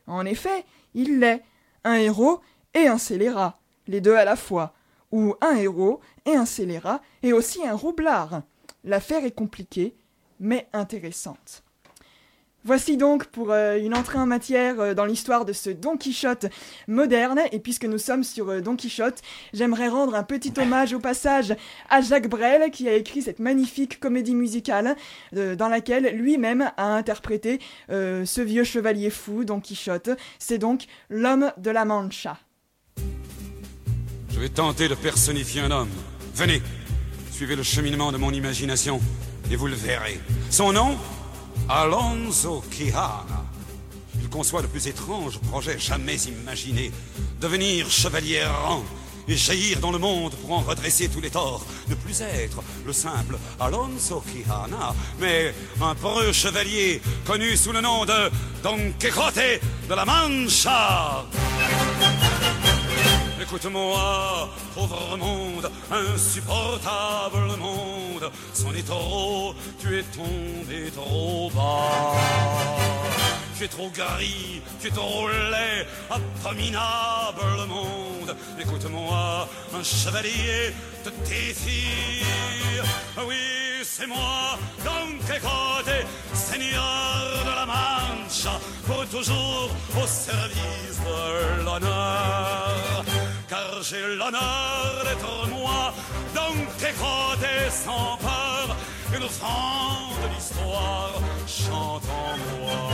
En 0.07 0.25
effet, 0.25 0.65
il 0.93 1.19
l'est, 1.19 1.43
un 1.83 1.95
héros 1.95 2.41
et 2.73 2.87
un 2.87 2.97
scélérat, 2.97 3.59
les 3.87 4.01
deux 4.01 4.15
à 4.15 4.25
la 4.25 4.35
fois 4.35 4.73
ou 5.11 5.35
un 5.41 5.55
héros 5.55 6.01
et 6.25 6.35
un 6.35 6.45
scélérat 6.45 7.01
et 7.23 7.33
aussi 7.33 7.65
un 7.65 7.75
roublard. 7.75 8.43
L'affaire 8.83 9.25
est 9.25 9.35
compliquée, 9.35 9.95
mais 10.39 10.67
intéressante. 10.73 11.63
Voici 12.69 12.97
donc 12.97 13.25
pour 13.25 13.51
euh, 13.51 13.79
une 13.79 13.95
entrée 13.95 14.19
en 14.19 14.27
matière 14.27 14.79
euh, 14.79 14.93
dans 14.93 15.05
l'histoire 15.05 15.43
de 15.43 15.53
ce 15.53 15.71
Don 15.71 15.97
Quichotte 15.97 16.45
moderne, 16.87 17.39
et 17.51 17.57
puisque 17.57 17.85
nous 17.85 17.97
sommes 17.97 18.23
sur 18.23 18.47
euh, 18.49 18.61
Don 18.61 18.75
Quichotte, 18.75 19.23
j'aimerais 19.53 19.87
rendre 19.87 20.13
un 20.13 20.21
petit 20.21 20.53
hommage 20.55 20.93
au 20.93 20.99
passage 20.99 21.55
à 21.89 22.01
Jacques 22.01 22.29
Brel, 22.29 22.69
qui 22.69 22.87
a 22.87 22.93
écrit 22.93 23.23
cette 23.23 23.39
magnifique 23.39 23.99
comédie 23.99 24.35
musicale, 24.35 24.95
dans 25.31 25.67
laquelle 25.67 26.15
lui-même 26.15 26.69
a 26.77 26.93
interprété 26.93 27.59
ce 27.89 28.41
vieux 28.41 28.63
chevalier 28.63 29.09
fou, 29.09 29.45
Don 29.45 29.59
Quichotte. 29.59 30.11
C'est 30.37 30.59
donc 30.59 30.85
l'homme 31.09 31.51
de 31.57 31.71
la 31.71 31.85
Mancha. 31.85 32.37
Je 34.29 34.39
vais 34.39 34.49
tenter 34.49 34.87
de 34.87 34.93
personnifier 34.93 35.61
un 35.61 35.71
homme. 35.71 35.89
Venez, 36.35 36.61
suivez 37.31 37.55
le 37.55 37.63
cheminement 37.63 38.11
de 38.11 38.17
mon 38.17 38.31
imagination 38.31 39.01
et 39.51 39.55
vous 39.55 39.65
le 39.65 39.75
verrez. 39.75 40.19
Son 40.51 40.71
nom? 40.71 40.95
Alonso 41.69 42.63
Quijana. 42.71 43.45
Il 44.19 44.27
conçoit 44.27 44.63
le 44.63 44.67
plus 44.67 44.87
étrange 44.87 45.37
projet 45.51 45.77
jamais 45.77 46.17
imaginé. 46.23 46.91
Devenir 47.39 47.89
chevalier 47.91 48.37
errant 48.37 48.83
et 49.27 49.37
jaillir 49.37 49.79
dans 49.79 49.91
le 49.91 49.99
monde 49.99 50.33
pour 50.33 50.57
en 50.57 50.61
redresser 50.61 51.09
tous 51.09 51.21
les 51.21 51.29
torts. 51.29 51.63
Ne 51.87 51.93
plus 51.93 52.21
être 52.21 52.63
le 52.87 52.91
simple 52.91 53.37
Alonso 53.59 54.21
Quijana, 54.21 54.95
mais 55.19 55.53
un 55.79 55.93
preux 55.93 56.33
chevalier 56.33 57.01
connu 57.23 57.55
sous 57.55 57.71
le 57.71 57.81
nom 57.81 58.03
de 58.05 58.31
Don 58.63 58.91
Quixote 58.97 59.61
de 59.87 59.93
la 59.93 60.05
Mancha. 60.05 61.25
Écoute-moi, 63.51 64.47
pauvre 64.75 65.17
monde, 65.17 65.71
insupportable 65.89 67.57
monde, 67.57 68.31
c'en 68.53 68.71
est 68.75 68.85
trop, 68.85 69.55
tu 69.81 69.97
es 69.97 70.03
tombé 70.03 70.91
trop 70.91 71.49
bas. 71.55 72.13
Tu 73.57 73.63
es 73.63 73.67
trop 73.67 73.89
gris, 73.89 74.61
tu 74.79 74.89
es 74.89 74.91
trop 74.91 75.27
laid, 75.27 75.87
abominable 76.11 77.67
monde. 77.67 78.37
Écoute-moi, 78.59 79.49
un 79.73 79.83
chevalier 79.83 80.71
te 81.03 81.09
défie. 81.27 82.23
Oui, 83.27 83.81
c'est 83.83 84.05
moi, 84.05 84.59
Don 84.85 85.17
Quixote, 85.25 86.05
seigneur 86.35 87.43
de 87.43 87.49
la 87.49 87.65
Mancha, 87.65 88.59
pour 88.85 89.07
toujours 89.07 89.71
au 89.99 90.05
service 90.05 90.99
de 91.03 91.63
l'honneur. 91.65 93.03
J'ai 93.81 94.15
l'honneur 94.15 95.03
d'être 95.05 95.47
moi, 95.47 95.93
Don 96.35 96.53
Quixote 96.77 97.71
sans 97.71 98.17
peur, 98.17 98.75
et 99.15 99.19
le 99.19 99.25
vent 99.25 100.11
de 100.21 100.27
l'histoire 100.35 101.13
chante 101.47 102.03
en 102.09 102.37
moi. 102.59 102.89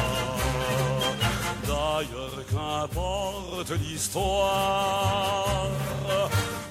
D'ailleurs, 1.65 2.45
qu'importe 2.49 3.71
l'histoire, 3.81 5.69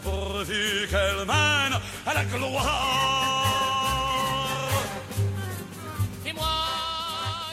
pourvu 0.05 0.87
qu'elle 0.89 1.27
mène 1.27 1.81
à 2.07 2.15
la 2.15 2.25
gloire. 2.25 2.71
Et 6.25 6.33
moi, 6.33 6.47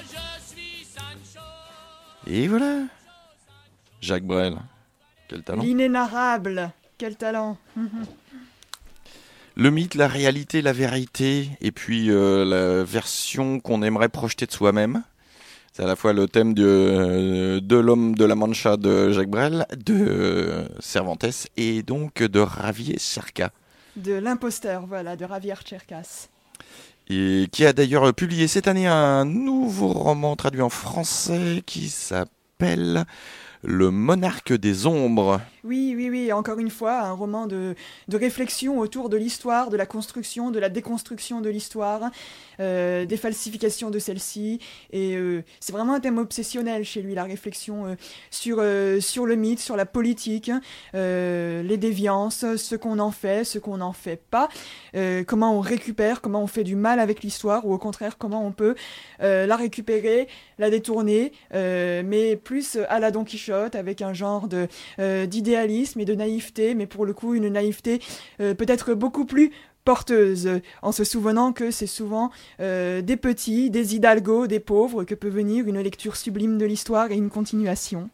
je 0.03 0.55
suis 0.55 0.85
Sancho. 0.85 1.45
Et 2.27 2.47
voilà. 2.47 2.83
Jacques 3.99 4.25
Brel. 4.25 4.59
Quel 5.31 5.43
talent. 5.43 5.63
L'inénarrable. 5.63 6.71
Quel 6.97 7.15
talent. 7.15 7.57
Le 9.55 9.71
mythe, 9.71 9.95
la 9.95 10.09
réalité, 10.09 10.61
la 10.61 10.73
vérité, 10.73 11.47
et 11.61 11.71
puis 11.71 12.11
euh, 12.11 12.43
la 12.43 12.83
version 12.83 13.61
qu'on 13.61 13.81
aimerait 13.81 14.09
projeter 14.09 14.45
de 14.45 14.51
soi-même. 14.51 15.03
C'est 15.71 15.83
à 15.83 15.87
la 15.87 15.95
fois 15.95 16.11
le 16.11 16.27
thème 16.27 16.53
de, 16.53 17.59
de 17.63 17.75
l'homme 17.77 18.13
de 18.13 18.25
la 18.25 18.35
Mancha 18.35 18.75
de 18.75 19.13
Jacques 19.13 19.29
Brel, 19.29 19.65
de 19.77 19.93
euh, 19.93 20.67
Cervantes, 20.81 21.47
et 21.55 21.81
donc 21.81 22.21
de 22.21 22.39
Ravier 22.41 22.99
Cerca. 22.99 23.51
De 23.95 24.11
l'imposteur, 24.11 24.85
voilà, 24.85 25.15
de 25.15 25.25
Javier 25.25 25.55
Cherkas. 25.65 26.27
Et 27.09 27.47
qui 27.53 27.65
a 27.65 27.71
d'ailleurs 27.71 28.13
publié 28.13 28.49
cette 28.49 28.67
année 28.67 28.87
un 28.87 29.23
nouveau 29.23 29.93
roman 29.93 30.35
traduit 30.35 30.61
en 30.61 30.69
français 30.69 31.63
qui 31.65 31.87
s'appelle 31.87 33.05
Le 33.63 33.91
monarque 33.91 34.53
des 34.53 34.87
ombres. 34.87 35.39
Oui, 35.63 35.93
oui, 35.95 36.09
oui, 36.09 36.33
encore 36.33 36.57
une 36.57 36.71
fois, 36.71 37.01
un 37.01 37.11
roman 37.11 37.45
de, 37.45 37.75
de 38.07 38.17
réflexion 38.17 38.79
autour 38.79 39.09
de 39.09 39.17
l'histoire, 39.17 39.69
de 39.69 39.77
la 39.77 39.85
construction, 39.85 40.49
de 40.49 40.57
la 40.57 40.69
déconstruction 40.69 41.41
de 41.41 41.49
l'histoire, 41.49 42.09
euh, 42.59 43.05
des 43.05 43.17
falsifications 43.17 43.91
de 43.91 43.99
celle-ci. 43.99 44.59
Et 44.91 45.15
euh, 45.15 45.43
c'est 45.59 45.71
vraiment 45.71 45.93
un 45.93 45.99
thème 45.99 46.17
obsessionnel 46.17 46.83
chez 46.83 47.03
lui, 47.03 47.13
la 47.13 47.25
réflexion 47.25 47.85
euh, 47.85 47.95
sur, 48.31 48.63
sur 49.03 49.27
le 49.27 49.35
mythe, 49.35 49.59
sur 49.59 49.75
la 49.75 49.85
politique, 49.85 50.51
les 50.93 51.77
déviances, 51.77 52.45
ce 52.55 52.75
qu'on 52.75 52.97
en 52.97 53.11
fait, 53.11 53.43
ce 53.43 53.59
qu'on 53.59 53.77
n'en 53.77 53.93
fait 53.93 54.19
pas, 54.29 54.49
comment 55.27 55.55
on 55.55 55.59
récupère, 55.59 56.21
comment 56.21 56.41
on 56.41 56.47
fait 56.47 56.63
du 56.63 56.75
mal 56.75 56.99
avec 56.99 57.21
l'histoire, 57.21 57.65
ou 57.65 57.73
au 57.73 57.77
contraire, 57.77 58.17
comment 58.17 58.45
on 58.45 58.51
peut 58.51 58.75
la 59.19 59.55
récupérer, 59.55 60.27
la 60.61 60.69
détourner, 60.69 61.33
euh, 61.53 62.03
mais 62.05 62.37
plus 62.37 62.77
à 62.87 62.99
la 62.99 63.11
Don 63.11 63.25
Quichotte, 63.25 63.75
avec 63.75 64.01
un 64.01 64.13
genre 64.13 64.47
euh, 64.99 65.25
d'idéalisme 65.25 65.99
et 65.99 66.05
de 66.05 66.13
naïveté, 66.15 66.75
mais 66.75 66.85
pour 66.85 67.05
le 67.05 67.13
coup 67.13 67.33
une 67.33 67.49
naïveté 67.49 67.99
euh, 68.39 68.53
peut-être 68.53 68.93
beaucoup 68.93 69.25
plus 69.25 69.51
porteuse, 69.83 70.61
en 70.83 70.91
se 70.91 71.03
souvenant 71.03 71.53
que 71.53 71.71
c'est 71.71 71.87
souvent 71.87 72.29
des 72.59 73.17
petits, 73.19 73.71
des 73.71 73.95
hidalgos, 73.95 74.45
des 74.45 74.59
pauvres, 74.59 75.03
que 75.05 75.15
peut 75.15 75.27
venir 75.27 75.67
une 75.67 75.79
lecture 75.79 76.17
sublime 76.17 76.59
de 76.59 76.65
l'histoire 76.65 77.11
et 77.11 77.15
une 77.15 77.31
continuation. 77.31 78.11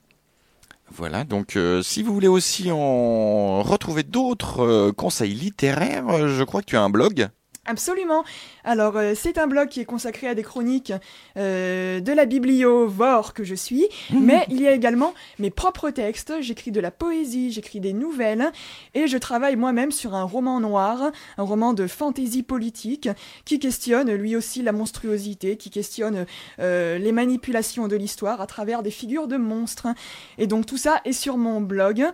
Voilà, 0.89 1.25
donc 1.25 1.60
si 1.82 2.04
vous 2.04 2.13
voulez 2.13 2.30
aussi 2.30 2.72
en 2.72 3.63
retrouver 3.63 4.04
d'autres 4.04 4.92
conseils 4.92 5.34
littéraires, 5.34 6.30
je 6.30 6.44
crois 6.46 6.62
que 6.62 6.68
tu 6.68 6.77
as 6.77 6.82
un 6.82 6.89
blog. 6.89 7.27
Absolument. 7.70 8.24
Alors, 8.64 8.96
euh, 8.96 9.12
c'est 9.14 9.38
un 9.38 9.46
blog 9.46 9.68
qui 9.68 9.82
est 9.82 9.86
consacré 9.86 10.28
à 10.30 10.36
des 10.36 10.42
chroniques 10.42 10.94
euh, 11.36 12.00
de 12.00 12.14
la 12.14 12.26
bibliovore 12.26 13.34
que 13.34 13.44
je 13.44 13.56
suis, 13.56 13.86
mais 14.14 14.46
il 14.50 14.62
y 14.62 14.68
a 14.68 14.72
également 14.72 15.14
mes 15.38 15.50
propres 15.50 15.90
textes. 15.90 16.34
J'écris 16.40 16.72
de 16.72 16.80
la 16.80 16.92
poésie, 16.92 17.52
j'écris 17.52 17.82
des 17.82 17.92
nouvelles, 17.92 18.54
et 18.94 19.08
je 19.08 19.18
travaille 19.18 19.58
moi-même 19.58 19.92
sur 19.92 20.16
un 20.16 20.24
roman 20.24 20.62
noir, 20.62 21.12
un 21.38 21.44
roman 21.44 21.74
de 21.74 21.88
fantaisie 21.88 22.42
politique, 22.42 23.10
qui 23.44 23.60
questionne 23.60 24.14
lui 24.14 24.38
aussi 24.38 24.62
la 24.62 24.72
monstruosité, 24.72 25.58
qui 25.58 25.70
questionne 25.70 26.26
euh, 26.60 26.98
les 26.98 27.12
manipulations 27.12 27.90
de 27.90 27.98
l'histoire 27.98 28.40
à 28.40 28.48
travers 28.48 28.82
des 28.82 28.92
figures 28.92 29.28
de 29.28 29.36
monstres. 29.36 29.88
Et 30.38 30.48
donc 30.48 30.66
tout 30.66 30.78
ça 30.78 31.02
est 31.04 31.12
sur 31.12 31.36
mon 31.36 31.60
blog. 31.60 32.06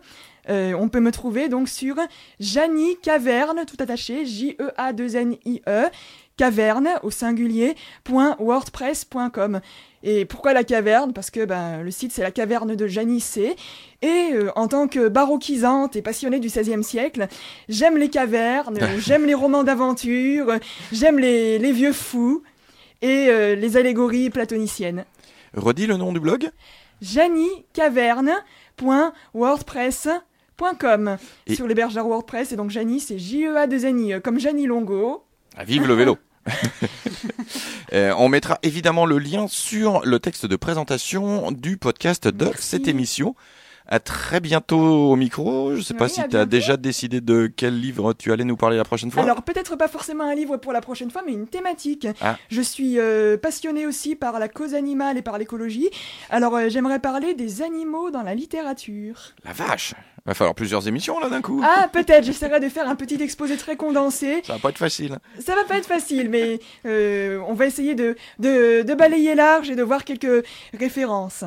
Euh, 0.49 0.73
on 0.73 0.89
peut 0.89 0.99
me 0.99 1.11
trouver 1.11 1.49
donc 1.49 1.69
sur 1.69 1.95
Janie 2.39 2.97
Caverne, 3.01 3.65
tout 3.65 3.77
attaché, 3.79 4.25
J-E-A-2-N-I-E, 4.25 5.89
caverne 6.35 6.89
au 7.03 7.11
singulier, 7.11 7.75
point 8.03 8.35
wordpress.com. 8.39 9.61
Et 10.03 10.25
pourquoi 10.25 10.53
la 10.53 10.63
caverne? 10.63 11.13
Parce 11.13 11.31
que 11.31 11.45
ben, 11.45 11.81
le 11.81 11.91
site 11.91 12.11
c'est 12.11 12.23
la 12.23 12.31
caverne 12.31 12.75
de 12.75 12.87
Janie 12.87 13.21
C. 13.21 13.55
Et 14.01 14.31
euh, 14.33 14.51
en 14.55 14.67
tant 14.67 14.87
que 14.87 15.07
baroquisante 15.07 15.95
et 15.95 16.01
passionnée 16.01 16.39
du 16.39 16.47
XVIe 16.47 16.83
siècle, 16.83 17.27
j'aime 17.69 17.97
les 17.97 18.09
cavernes, 18.09 18.79
j'aime 18.97 19.25
les 19.25 19.33
romans 19.33 19.63
d'aventure, 19.63 20.53
j'aime 20.91 21.19
les, 21.19 21.57
les 21.59 21.71
vieux 21.71 21.93
fous 21.93 22.43
et 23.01 23.27
euh, 23.29 23.55
les 23.55 23.77
allégories 23.77 24.29
platoniciennes. 24.29 25.05
Redis 25.55 25.87
le 25.87 25.97
nom 25.97 26.11
du 26.11 26.19
blog? 26.19 26.49
janiecaverne.wordpress.com 30.59 31.17
Et- 31.47 31.55
sur 31.55 31.67
l'hébergeur 31.67 32.07
WordPress 32.07 32.51
et 32.51 32.55
donc 32.55 32.69
Janie 32.69 32.99
c'est 32.99 33.17
J-E-A-2-N-I 33.19 34.21
comme 34.21 34.39
Janie 34.39 34.65
Longo. 34.67 35.23
Vive 35.65 35.87
le 35.87 35.93
vélo 35.93 36.17
Euh, 37.93 38.11
on 38.17 38.27
mettra 38.27 38.57
évidemment 38.63 39.05
le 39.05 39.19
lien 39.19 39.47
sur 39.47 40.03
le 40.03 40.19
texte 40.19 40.47
de 40.47 40.55
présentation 40.55 41.51
du 41.51 41.77
podcast 41.77 42.27
de 42.27 42.45
Merci. 42.45 42.61
cette 42.67 42.87
émission. 42.87 43.35
À 43.85 43.99
très 43.99 44.39
bientôt 44.39 44.79
au 45.11 45.15
micro. 45.15 45.75
Je 45.75 45.81
sais 45.81 45.93
pas 45.93 46.07
si 46.09 46.21
tu 46.27 46.35
as 46.35 46.45
déjà 46.45 46.75
décidé 46.75 47.21
de 47.21 47.51
quel 47.55 47.79
livre 47.79 48.13
tu 48.13 48.31
allais 48.31 48.45
nous 48.45 48.55
parler 48.57 48.77
la 48.77 48.83
prochaine 48.83 49.11
fois. 49.11 49.21
Alors 49.23 49.43
peut-être 49.43 49.75
pas 49.75 49.87
forcément 49.87 50.23
un 50.23 50.33
livre 50.33 50.57
pour 50.57 50.73
la 50.73 50.81
prochaine 50.81 51.11
fois, 51.11 51.21
mais 51.25 51.33
une 51.33 51.47
thématique. 51.47 52.07
Ah. 52.19 52.37
Je 52.49 52.61
suis 52.61 52.97
euh, 52.97 53.37
passionnée 53.37 53.85
aussi 53.85 54.15
par 54.15 54.39
la 54.39 54.47
cause 54.47 54.73
animale 54.73 55.17
et 55.17 55.21
par 55.21 55.37
l'écologie. 55.37 55.89
Alors 56.31 56.55
euh, 56.55 56.69
j'aimerais 56.69 56.99
parler 56.99 57.35
des 57.35 57.61
animaux 57.61 58.09
dans 58.09 58.23
la 58.23 58.33
littérature. 58.33 59.33
La 59.45 59.53
vache 59.53 59.93
Va 60.25 60.33
falloir 60.33 60.55
plusieurs 60.55 60.87
émissions 60.87 61.19
là 61.19 61.27
d'un 61.29 61.41
coup. 61.41 61.61
Ah 61.65 61.89
peut-être, 61.91 62.23
j'essaierai 62.23 62.61
de 62.61 62.69
faire 62.69 62.87
un 62.87 62.95
petit 62.95 63.21
exposé 63.21 63.57
très 63.57 63.75
condensé. 63.75 64.41
Ça 64.45 64.53
va 64.53 64.59
pas 64.59 64.69
être 64.69 64.77
facile. 64.77 65.17
Ça 65.39 65.53
va 65.53 65.65
pas 65.65 65.75
être 65.75 65.85
facile, 65.85 66.29
mais 66.29 66.61
euh, 66.85 67.39
on 67.47 67.53
va 67.53 67.65
essayer 67.65 67.93
de, 67.93 68.15
de, 68.39 68.83
de 68.83 68.93
balayer 68.93 69.35
large 69.35 69.69
et 69.69 69.75
de 69.75 69.83
voir 69.83 70.05
quelques 70.05 70.45
références. 70.79 71.43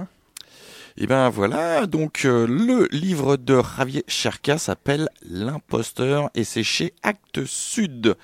Et 0.99 1.07
ben 1.07 1.29
voilà, 1.31 1.87
donc 1.87 2.25
euh, 2.25 2.47
le 2.47 2.89
livre 2.91 3.37
de 3.37 3.61
Javier 3.77 4.05
Cherka 4.09 4.57
s'appelle 4.59 5.09
L'imposteur 5.23 6.31
et 6.35 6.45
c'est 6.45 6.63
chez 6.63 6.95
Actes 7.03 7.45
Sud. 7.45 8.15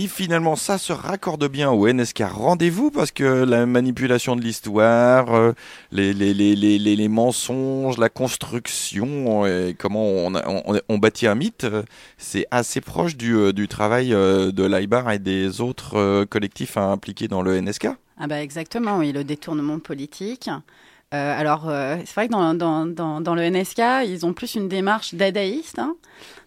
Et 0.00 0.06
finalement, 0.06 0.54
ça 0.54 0.78
se 0.78 0.92
raccorde 0.92 1.48
bien 1.48 1.72
au 1.72 1.92
NSK 1.92 2.22
Rendez-vous? 2.30 2.92
Parce 2.92 3.10
que 3.10 3.24
la 3.24 3.66
manipulation 3.66 4.36
de 4.36 4.40
l'histoire, 4.40 5.34
euh, 5.34 5.54
les, 5.90 6.14
les, 6.14 6.32
les, 6.34 6.54
les, 6.54 7.08
mensonges, 7.08 7.98
la 7.98 8.08
construction, 8.08 9.44
et 9.44 9.74
comment 9.76 10.04
on, 10.04 10.34
on, 10.88 10.98
bâtit 10.98 11.26
un 11.26 11.34
mythe, 11.34 11.64
euh, 11.64 11.82
c'est 12.16 12.46
assez 12.52 12.80
proche 12.80 13.16
du, 13.16 13.34
euh, 13.34 13.52
du 13.52 13.66
travail 13.66 14.14
euh, 14.14 14.52
de 14.52 14.62
l'AIBAR 14.62 15.10
et 15.10 15.18
des 15.18 15.60
autres 15.60 15.96
euh, 15.96 16.24
collectifs 16.24 16.76
impliqués 16.76 17.26
dans 17.26 17.42
le 17.42 17.60
NSK. 17.60 17.88
Ah 18.20 18.28
bah 18.28 18.40
exactement, 18.40 18.98
oui, 18.98 19.10
le 19.10 19.24
détournement 19.24 19.80
politique. 19.80 20.48
Euh, 21.14 21.40
alors, 21.40 21.68
euh, 21.68 21.96
c'est 22.04 22.14
vrai 22.14 22.28
que 22.28 22.32
dans, 22.32 22.84
dans, 22.86 23.20
dans, 23.20 23.34
le 23.34 23.42
NSK, 23.42 23.80
ils 24.06 24.26
ont 24.26 24.34
plus 24.34 24.54
une 24.54 24.68
démarche 24.68 25.14
dadaïste. 25.14 25.78
hein. 25.78 25.96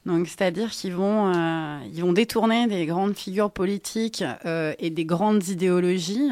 Donc, 0.06 0.28
c'est-à-dire 0.28 0.70
qu'ils 0.70 0.94
vont, 0.94 1.34
euh, 1.34 1.80
ils 1.92 2.02
vont 2.02 2.14
détourner 2.14 2.68
des 2.68 2.86
grandes 2.86 3.16
figures 3.16 3.52
politiques 3.52 4.24
et 4.46 4.90
des 4.90 5.06
grandes 5.06 5.48
idéologies 5.48 6.30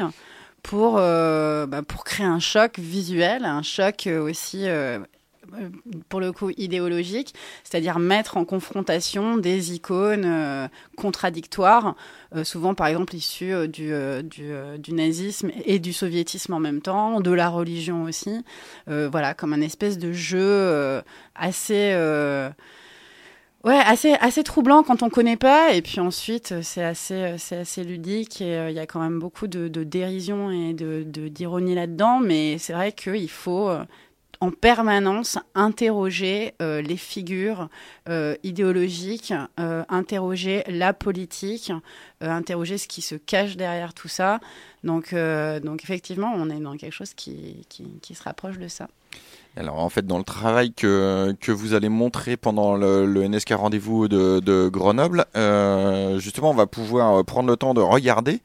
pour, 0.62 0.94
bah, 0.94 1.82
pour 1.86 2.04
créer 2.04 2.26
un 2.26 2.40
choc 2.40 2.78
visuel, 2.78 3.44
un 3.44 3.62
choc 3.62 4.08
aussi, 4.08 4.66
pour 6.08 6.20
le 6.20 6.32
coup, 6.32 6.50
idéologique, 6.56 7.34
c'est-à-dire 7.64 7.98
mettre 7.98 8.36
en 8.36 8.44
confrontation 8.44 9.36
des 9.36 9.74
icônes 9.74 10.24
euh, 10.24 10.68
contradictoires 10.96 11.96
euh, 12.34 12.44
souvent 12.44 12.74
par 12.74 12.86
exemple 12.86 13.14
issus 13.16 13.52
euh, 13.52 13.66
du, 13.66 13.92
euh, 13.92 14.22
du, 14.22 14.52
euh, 14.52 14.76
nazisme 14.90 15.50
et 15.64 15.78
du 15.78 15.92
soviétisme 15.92 16.54
en 16.54 16.60
même 16.60 16.80
temps, 16.80 17.20
de 17.20 17.30
la 17.32 17.48
religion 17.48 18.04
aussi. 18.04 18.44
Euh, 18.88 19.08
voilà, 19.10 19.34
comme 19.34 19.52
un 19.52 19.60
espèce 19.60 19.98
de 19.98 20.12
jeu 20.12 20.38
euh, 20.40 21.02
assez. 21.34 21.92
euh, 21.94 22.50
Ouais, 23.62 23.76
assez, 23.84 24.14
assez 24.20 24.42
troublant 24.42 24.82
quand 24.82 25.02
on 25.02 25.10
connaît 25.10 25.36
pas, 25.36 25.74
et 25.74 25.82
puis 25.82 26.00
ensuite 26.00 26.52
euh, 26.52 26.60
c'est 26.62 26.82
assez, 26.82 27.14
euh, 27.14 27.34
c'est 27.36 27.58
assez 27.58 27.84
ludique 27.84 28.40
et 28.40 28.56
euh, 28.56 28.70
il 28.70 28.76
y 28.76 28.78
a 28.78 28.86
quand 28.86 29.00
même 29.00 29.18
beaucoup 29.18 29.48
de, 29.48 29.68
de 29.68 29.84
dérision 29.84 30.50
et 30.50 30.72
de, 30.72 31.02
d'ironie 31.02 31.74
là-dedans, 31.74 32.20
mais 32.20 32.56
c'est 32.56 32.72
vrai 32.72 32.92
qu'il 32.92 33.28
faut 33.28 33.68
euh, 33.68 33.84
en 34.40 34.50
permanence 34.50 35.38
interroger 35.54 36.54
euh, 36.62 36.80
les 36.80 36.96
figures 36.96 37.68
euh, 38.08 38.34
idéologiques, 38.42 39.34
euh, 39.58 39.84
interroger 39.90 40.64
la 40.66 40.94
politique, 40.94 41.72
interroger 42.22 42.78
ce 42.78 42.88
qui 42.88 43.02
se 43.02 43.14
cache 43.14 43.56
derrière 43.56 43.92
tout 43.94 44.08
ça. 44.08 44.40
Donc, 44.82 45.14
donc 45.14 45.84
effectivement, 45.84 46.32
on 46.34 46.48
est 46.50 46.60
dans 46.60 46.76
quelque 46.76 46.92
chose 46.92 47.14
qui, 47.14 47.66
qui, 47.68 48.14
se 48.14 48.22
rapproche 48.22 48.58
de 48.58 48.68
ça. 48.68 48.88
Alors 49.56 49.78
en 49.78 49.88
fait, 49.88 50.06
dans 50.06 50.18
le 50.18 50.24
travail 50.24 50.72
que, 50.72 51.34
que 51.40 51.52
vous 51.52 51.74
allez 51.74 51.88
montrer 51.88 52.36
pendant 52.36 52.76
le, 52.76 53.06
le 53.06 53.26
NSK 53.26 53.52
Rendez-vous 53.52 54.08
de, 54.08 54.40
de 54.40 54.68
Grenoble, 54.68 55.24
justement, 56.18 56.50
on 56.50 56.54
va 56.54 56.66
pouvoir 56.66 57.24
prendre 57.24 57.48
le 57.48 57.56
temps 57.56 57.74
de 57.74 57.80
regarder 57.80 58.40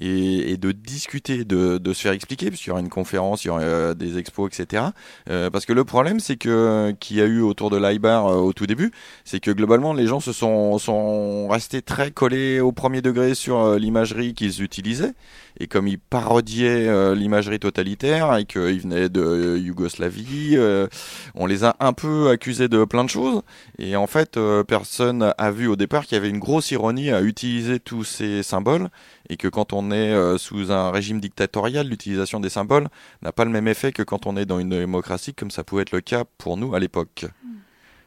et, 0.00 0.52
et 0.52 0.56
de 0.56 0.72
discuter, 0.72 1.44
de, 1.44 1.78
de 1.78 1.92
se 1.92 2.02
faire 2.02 2.12
expliquer, 2.12 2.50
parce 2.50 2.60
qu'il 2.60 2.68
y 2.68 2.70
aura 2.72 2.80
une 2.80 2.88
conférence, 2.88 3.44
il 3.44 3.48
y 3.48 3.50
aura 3.50 3.60
euh, 3.60 3.94
des 3.94 4.18
expos, 4.18 4.48
etc. 4.48 4.84
Euh, 5.28 5.50
parce 5.50 5.66
que 5.66 5.72
le 5.72 5.84
problème, 5.84 6.20
c'est 6.20 6.36
que 6.36 6.92
qu'il 7.00 7.18
y 7.18 7.20
a 7.20 7.26
eu 7.26 7.40
autour 7.40 7.70
de 7.70 7.76
l'IBAR 7.76 8.26
euh, 8.26 8.36
au 8.36 8.52
tout 8.52 8.66
début, 8.66 8.92
c'est 9.24 9.40
que 9.40 9.50
globalement, 9.50 9.92
les 9.92 10.06
gens 10.06 10.20
se 10.20 10.32
sont, 10.32 10.78
sont 10.78 11.48
restés 11.48 11.82
très 11.82 12.10
collés 12.10 12.60
au 12.60 12.72
premier 12.72 13.02
degré 13.02 13.34
sur 13.34 13.58
euh, 13.58 13.78
l'imagerie 13.78 14.34
qu'ils 14.34 14.62
utilisaient. 14.62 15.12
Et 15.58 15.66
comme 15.66 15.88
ils 15.88 15.98
parodiaient 15.98 16.88
euh, 16.88 17.14
l'imagerie 17.14 17.58
totalitaire 17.58 18.36
et 18.36 18.44
qu'ils 18.44 18.80
venaient 18.80 19.08
de 19.08 19.20
euh, 19.20 19.58
Yougoslavie, 19.58 20.56
euh, 20.56 20.86
on 21.34 21.46
les 21.46 21.64
a 21.64 21.76
un 21.80 21.92
peu 21.92 22.28
accusés 22.30 22.68
de 22.68 22.84
plein 22.84 23.04
de 23.04 23.10
choses. 23.10 23.42
Et 23.78 23.96
en 23.96 24.06
fait, 24.06 24.38
personne 24.66 25.34
a 25.36 25.50
vu 25.50 25.66
au 25.66 25.76
départ 25.76 26.04
qu'il 26.04 26.14
y 26.16 26.18
avait 26.18 26.30
une 26.30 26.38
grosse 26.38 26.70
ironie 26.70 27.10
à 27.10 27.22
utiliser 27.22 27.80
tous 27.80 28.04
ces 28.04 28.42
symboles 28.42 28.88
et 29.28 29.36
que 29.36 29.48
quand 29.48 29.72
on 29.72 29.90
est 29.90 30.38
sous 30.38 30.72
un 30.72 30.90
régime 30.90 31.20
dictatorial, 31.20 31.86
l'utilisation 31.88 32.40
des 32.40 32.48
symboles 32.48 32.88
n'a 33.22 33.32
pas 33.32 33.44
le 33.44 33.50
même 33.50 33.68
effet 33.68 33.92
que 33.92 34.02
quand 34.02 34.26
on 34.26 34.36
est 34.36 34.46
dans 34.46 34.58
une 34.58 34.70
démocratie, 34.70 35.34
comme 35.34 35.50
ça 35.50 35.64
pouvait 35.64 35.82
être 35.82 35.92
le 35.92 36.00
cas 36.00 36.24
pour 36.38 36.56
nous 36.56 36.74
à 36.74 36.78
l'époque. 36.78 37.26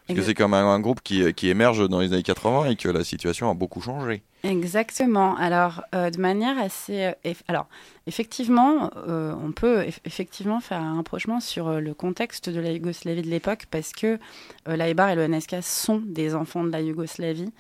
Parce 0.08 0.20
que 0.20 0.26
c'est 0.26 0.34
comme 0.34 0.54
un, 0.54 0.66
un 0.68 0.80
groupe 0.82 1.02
qui, 1.02 1.34
qui 1.34 1.50
émerge 1.50 1.88
dans 1.88 2.00
les 2.00 2.12
années 2.12 2.24
80 2.24 2.66
et 2.66 2.76
que 2.76 2.90
la 2.90 3.04
situation 3.04 3.50
a 3.50 3.54
beaucoup 3.54 3.80
changé. 3.82 4.22
Exactement. 4.44 5.36
Alors, 5.38 5.82
euh, 5.96 6.10
de 6.10 6.20
manière 6.20 6.58
assez. 6.60 7.14
euh, 7.26 7.34
alors, 7.48 7.68
effectivement, 8.08 8.92
euh, 9.08 9.34
on 9.42 9.54
peut 9.54 9.84
eff- 9.84 10.00
effectivement 10.04 10.60
faire 10.60 10.82
un 10.82 10.98
rapprochement 10.98 11.40
sur 11.40 11.68
euh, 11.70 11.80
le 11.80 11.94
contexte 11.94 12.50
de 12.50 12.60
la 12.60 12.72
Yougoslavie 12.74 13.22
de 13.22 13.30
l'époque 13.30 13.66
parce 13.72 13.94
que 13.94 14.20
euh, 14.68 14.76
l'AIBAR 14.76 15.12
et 15.12 15.16
le 15.16 15.26
NSK 15.28 15.58
sont 15.62 16.02
des 16.06 16.36
enfants 16.36 16.66
de 16.66 16.72
la 16.72 16.82
Yougoslavie 16.82 17.54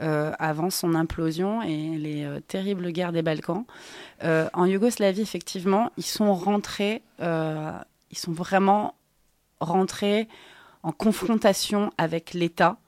euh, 0.00 0.30
avant 0.38 0.70
son 0.70 0.94
implosion 0.94 1.62
et 1.62 1.96
les 1.98 2.22
euh, 2.24 2.38
terribles 2.46 2.92
guerres 2.92 3.10
des 3.12 3.22
Balkans. 3.22 3.64
Euh, 4.22 4.48
en 4.52 4.66
Yougoslavie, 4.66 5.22
effectivement, 5.22 5.90
ils 5.96 6.04
sont 6.06 6.32
rentrés, 6.34 7.02
euh, 7.20 7.72
ils 8.12 8.18
sont 8.18 8.30
vraiment 8.32 8.94
rentrés 9.60 10.28
en 10.82 10.92
confrontation 10.92 11.90
avec 11.98 12.34
l'État. 12.34 12.78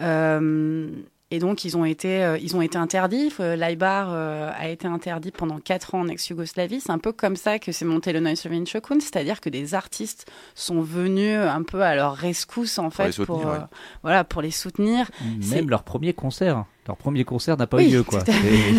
Euh, 0.00 0.90
et 1.32 1.38
donc, 1.38 1.64
ils 1.64 1.76
ont 1.76 1.84
été, 1.84 2.24
euh, 2.24 2.38
ils 2.38 2.56
ont 2.56 2.62
été 2.62 2.76
interdits. 2.76 3.32
Euh, 3.38 3.54
L'AIBAR 3.54 4.08
euh, 4.10 4.50
a 4.52 4.68
été 4.68 4.88
interdit 4.88 5.30
pendant 5.30 5.60
quatre 5.60 5.94
ans 5.94 6.00
en 6.00 6.08
ex-Yougoslavie. 6.08 6.80
C'est 6.80 6.90
un 6.90 6.98
peu 6.98 7.12
comme 7.12 7.36
ça 7.36 7.60
que 7.60 7.70
s'est 7.70 7.84
monté 7.84 8.12
le 8.12 8.18
Neusrovin 8.18 8.64
Shokun, 8.64 8.98
c'est-à-dire 8.98 9.40
que 9.40 9.48
des 9.48 9.74
artistes 9.74 10.28
sont 10.56 10.80
venus 10.80 11.38
un 11.38 11.62
peu 11.62 11.82
à 11.82 11.94
leur 11.94 12.16
rescousse, 12.16 12.78
en 12.78 12.90
Pour 12.90 13.04
les 13.04 13.12
fait, 13.12 13.24
pour, 13.24 13.36
soutenir, 13.36 13.52
ouais. 13.52 13.66
voilà, 14.02 14.24
pour 14.24 14.42
les 14.42 14.50
soutenir. 14.50 15.08
Même 15.50 15.70
leur 15.70 15.84
premier 15.84 16.14
concert 16.14 16.64
Leur 16.90 16.96
premier 16.96 17.24
concert 17.24 17.56
n'a 17.56 17.68
pas 17.68 17.76
Oui, 17.76 17.88
eu 17.88 17.92
lieu, 17.98 18.02
quoi. 18.02 18.18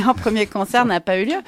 Leur 0.03 0.15
premier 0.15 0.45
concert 0.45 0.83
n'a 0.85 0.99
pas 0.99 1.17
eu 1.17 1.23
lieu. 1.25 1.39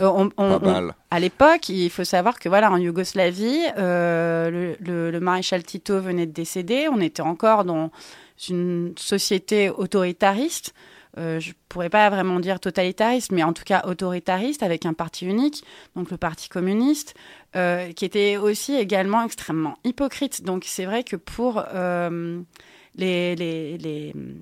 On- 0.00 0.28
on- 0.36 0.58
Pas 0.58 0.66
on- 0.68 0.70
mal. 0.72 0.94
à 1.10 1.18
l'époque, 1.18 1.70
il 1.70 1.88
faut 1.88 2.04
savoir 2.04 2.38
que 2.38 2.50
voilà, 2.50 2.70
en 2.70 2.76
Yougoslavie, 2.76 3.58
euh, 3.78 4.50
le, 4.50 4.76
le- 4.80 5.10
le 5.10 5.20
maréchal 5.20 5.62
Tito 5.62 5.98
venait 5.98 6.26
de 6.26 6.32
décéder. 6.32 6.88
On 6.92 7.00
était 7.00 7.22
encore 7.22 7.64
dans 7.64 7.90
une 8.50 8.92
société 8.98 9.70
autoritariste. 9.70 10.74
Euh, 11.18 11.40
je 11.40 11.52
pourrais 11.70 11.88
pas 11.88 12.08
vraiment 12.10 12.38
dire 12.38 12.60
totalitariste, 12.60 13.32
mais 13.32 13.42
en 13.42 13.52
tout 13.52 13.64
cas 13.64 13.82
autoritariste, 13.88 14.62
avec 14.62 14.84
un 14.86 14.92
parti 14.92 15.26
unique, 15.26 15.64
donc 15.96 16.10
le 16.10 16.16
Parti 16.18 16.48
communiste, 16.50 17.14
euh, 17.56 17.92
qui 17.92 18.04
était 18.04 18.36
aussi 18.36 18.74
également 18.76 19.24
extrêmement 19.24 19.76
hypocrite. 19.84 20.44
Donc 20.44 20.64
c'est 20.66 20.84
vrai 20.84 21.02
que 21.02 21.16
pour 21.16 21.64
euh, 21.74 22.40
les, 22.96 23.34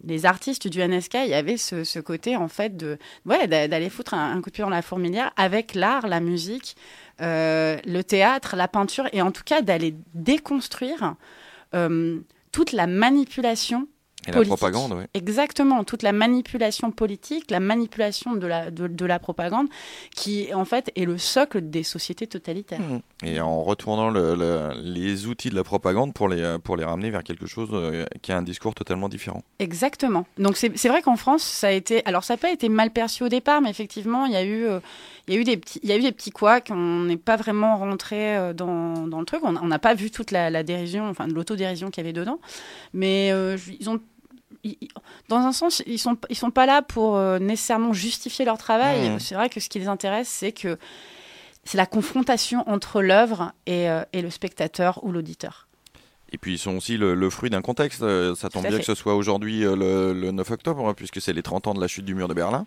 les, 0.05 0.27
artistes 0.27 0.69
du 0.69 0.81
NSK, 0.81 1.15
il 1.25 1.31
y 1.31 1.35
avait 1.35 1.57
ce, 1.57 1.99
côté 2.01 2.37
en 2.37 2.49
fait 2.49 2.77
de 2.77 2.99
ouais, 3.27 3.47
d'a- 3.47 3.69
d'aller 3.69 3.91
foutre 3.91 4.15
un, 4.15 4.33
un 4.37 4.41
coup 4.41 4.51
de 4.51 4.55
pied 4.55 4.65
dans 4.65 4.71
la 4.71 4.83
fourmilière 4.83 5.33
avec 5.37 5.75
l'art, 5.75 6.07
la 6.07 6.21
musique, 6.21 6.77
euh, 7.21 7.79
le 7.85 8.03
théâtre, 8.03 8.57
la 8.57 8.69
peinture, 8.69 9.09
et 9.13 9.23
en 9.23 9.33
tout 9.33 9.45
cas 9.45 9.61
d'aller 9.61 9.95
déconstruire 10.15 11.15
euh, 11.75 12.21
toute 12.53 12.73
la 12.73 12.87
manipulation 12.87 13.89
Et 14.29 14.33
la 14.33 14.45
propagande. 14.45 15.07
Exactement, 15.15 15.85
toute 15.85 16.03
la 16.03 16.13
manipulation 16.13 16.91
politique, 16.91 17.51
la 17.51 17.61
manipulation 17.61 18.35
de 18.35 18.47
la, 18.47 18.71
de, 18.71 18.87
de 18.87 19.05
la 19.07 19.19
propagande, 19.19 19.69
qui 20.15 20.53
en 20.55 20.65
fait 20.65 20.91
est 20.97 21.05
le 21.05 21.19
socle 21.19 21.61
des 21.71 21.83
sociétés 21.83 22.27
totalitaires. 22.27 22.81
Mhm. 22.81 23.01
Et 23.25 23.41
en 23.41 23.63
retournant 23.63 24.11
le- 24.11 24.35
le- 24.35 24.73
les 24.83 25.27
outils 25.27 25.51
de 25.51 25.55
la 25.55 25.65
propagande 25.65 26.13
pour 26.15 26.29
les, 26.29 26.57
pour 26.63 26.77
les 26.77 26.85
ramener 26.85 27.11
vers 27.11 27.25
quelque 27.25 27.47
chose 27.47 27.69
euh, 27.73 28.05
qui 28.23 28.33
a 28.33 28.37
un 28.37 28.43
discours 28.43 28.75
totalement 28.75 29.09
différent. 29.09 29.43
Exactement. 29.59 30.27
Donc 30.39 30.57
c'est 30.57 30.89
vrai 30.89 31.03
qu'en 31.03 31.17
France, 31.17 31.43
ça 31.43 31.69
a 31.69 31.71
été. 31.73 32.05
Alors 32.07 32.25
ça 32.25 32.35
n'a 32.35 32.39
pas 32.39 32.51
été 32.53 32.69
mal 32.69 32.91
perçu 32.91 33.23
au 33.25 33.29
départ, 33.29 33.61
mais 33.61 33.71
effectivement, 33.71 34.27
il 34.27 34.33
y 34.33 34.37
a 34.37 34.45
eu, 34.45 34.65
euh, 34.67 34.81
il 35.27 35.35
y 35.35 35.37
a 35.37 35.41
eu 35.41 35.45
des 35.45 35.57
petits, 35.57 35.81
il 35.83 35.89
y 35.89 35.93
a 35.93 35.97
eu 35.97 36.03
des 36.03 36.13
petits 36.13 36.31
couacs. 36.31 36.69
On 36.71 37.05
n'est 37.05 37.17
pas 37.17 37.37
vraiment 37.37 37.77
rentré 37.79 38.37
euh, 38.37 38.53
dans, 38.53 39.07
dans 39.07 39.21
le 39.21 39.27
truc. 39.27 39.41
On 39.45 39.53
n'a 39.53 39.79
pas 39.79 39.95
vu 39.95 40.11
toute 40.11 40.31
la, 40.31 40.51
la 40.51 40.63
dérision, 40.63 41.09
enfin 41.09 41.27
l'autodérision 41.27 41.91
qu'il 41.91 42.03
y 42.03 42.07
avait 42.07 42.13
dedans. 42.13 42.39
Mais 42.93 43.31
euh, 43.33 43.57
ils 43.81 43.89
ont. 43.91 44.01
Dans 45.29 45.37
un 45.39 45.53
sens, 45.53 45.83
ils 45.87 45.99
sont 45.99 46.17
ils 46.31 46.37
sont 46.37 46.51
pas 46.51 46.67
là 46.67 46.83
pour 46.83 47.17
euh, 47.17 47.39
nécessairement 47.39 47.93
justifier 47.93 48.45
leur 48.45 48.59
travail. 48.59 49.11
Mhm. 49.11 49.21
C'est 49.21 49.35
vrai 49.35 49.49
que 49.49 49.61
ce 49.61 49.69
qui 49.69 49.79
les 49.79 49.89
intéresse, 49.89 50.29
c'est 50.29 50.53
que 50.53 50.79
c'est 51.65 51.77
la 51.77 51.87
confrontation 51.87 52.69
entre 52.69 53.03
l'œuvre 53.03 53.53
et, 53.67 53.91
euh, 53.91 54.03
et 54.13 54.23
le 54.23 54.31
spectateur 54.31 55.05
ou 55.05 55.13
l'auditeur. 55.13 55.69
Et 56.33 56.39
puis 56.39 56.55
ils 56.55 56.59
sont 56.59 56.77
aussi 56.77 56.97
le, 56.97 57.15
le 57.15 57.31
fruit 57.31 57.51
d'un 57.51 57.63
contexte. 57.63 58.03
Euh, 58.03 58.35
Ça 58.35 58.49
tombe 58.49 58.63
bien 58.63 58.73
fait. 58.73 58.79
que 58.79 58.85
ce 58.85 58.95
soit 58.95 59.15
aujourd'hui 59.15 59.65
euh, 59.65 59.77
le, 59.77 60.13
le 60.19 60.31
9 60.31 60.51
octobre, 60.51 60.93
puisque 60.95 61.21
c'est 61.21 61.33
les 61.33 61.43
30 61.43 61.69
ans 61.69 61.75
de 61.75 61.81
la 61.81 61.89
chute 61.89 62.05
du 62.05 62.15
mur 62.15 62.29
de 62.29 62.35
Berlin. 62.35 62.67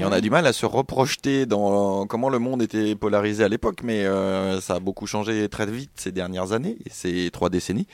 Et 0.00 0.04
on 0.04 0.12
a 0.12 0.16
Oui. 0.16 0.20
du 0.20 0.30
mal 0.30 0.46
à 0.46 0.52
se 0.52 0.64
reprojeter 0.64 1.44
dans 1.44 2.06
comment 2.06 2.28
le 2.28 2.38
monde 2.38 2.62
était 2.62 2.94
polarisé 2.94 3.42
à 3.42 3.48
l'époque, 3.48 3.80
mais 3.82 4.04
euh, 4.06 4.60
ça 4.60 4.76
a 4.76 4.78
beaucoup 4.80 5.08
changé 5.08 5.48
très 5.48 5.66
vite 5.66 5.90
ces 5.96 6.12
dernières 6.12 6.52
années, 6.52 6.78
ces 6.88 7.30
trois 7.32 7.50
décennies. 7.50 7.88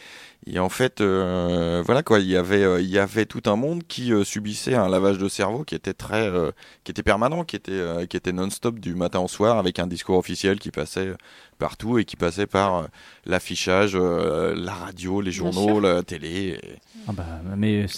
Et 0.47 0.59
en 0.59 0.69
fait, 0.69 1.01
euh, 1.01 1.83
voilà 1.87 2.03
quoi, 2.03 2.21
il 2.21 2.27
y 2.29 2.37
avait, 2.37 2.63
euh, 2.63 2.83
il 2.83 2.91
y 2.91 2.99
avait 2.99 3.25
tout 3.25 3.41
un 3.47 3.57
monde 3.57 3.85
qui 3.89 4.13
euh, 4.13 4.23
subissait 4.23 4.75
un 4.75 4.87
lavage 4.91 5.17
de 5.17 5.29
cerveau 5.31 5.65
qui 5.65 5.75
était 5.75 5.95
très, 5.95 6.29
euh, 6.29 6.51
qui 6.85 6.91
était 6.91 7.03
permanent, 7.03 7.43
qui 7.43 7.57
était, 7.57 7.73
euh, 7.73 8.05
qui 8.05 8.19
était 8.19 8.33
non-stop 8.33 8.79
du 8.81 8.95
matin 8.95 9.21
au 9.21 9.29
soir, 9.29 9.57
avec 9.57 9.79
un 9.79 9.87
discours 9.87 10.19
officiel 10.19 10.59
qui 10.59 10.71
passait 10.71 11.15
partout 11.65 11.99
et 11.99 12.05
qui 12.05 12.17
passait 12.17 12.47
par 12.47 12.75
euh, 12.75 12.83
l'affichage, 13.25 13.93
euh, 13.95 14.55
la 14.55 14.75
radio, 14.75 15.23
les 15.23 15.33
journaux, 15.33 15.81
la 15.81 16.03
télé, 16.03 16.61
Ah 17.09 17.13
bah, 17.13 17.25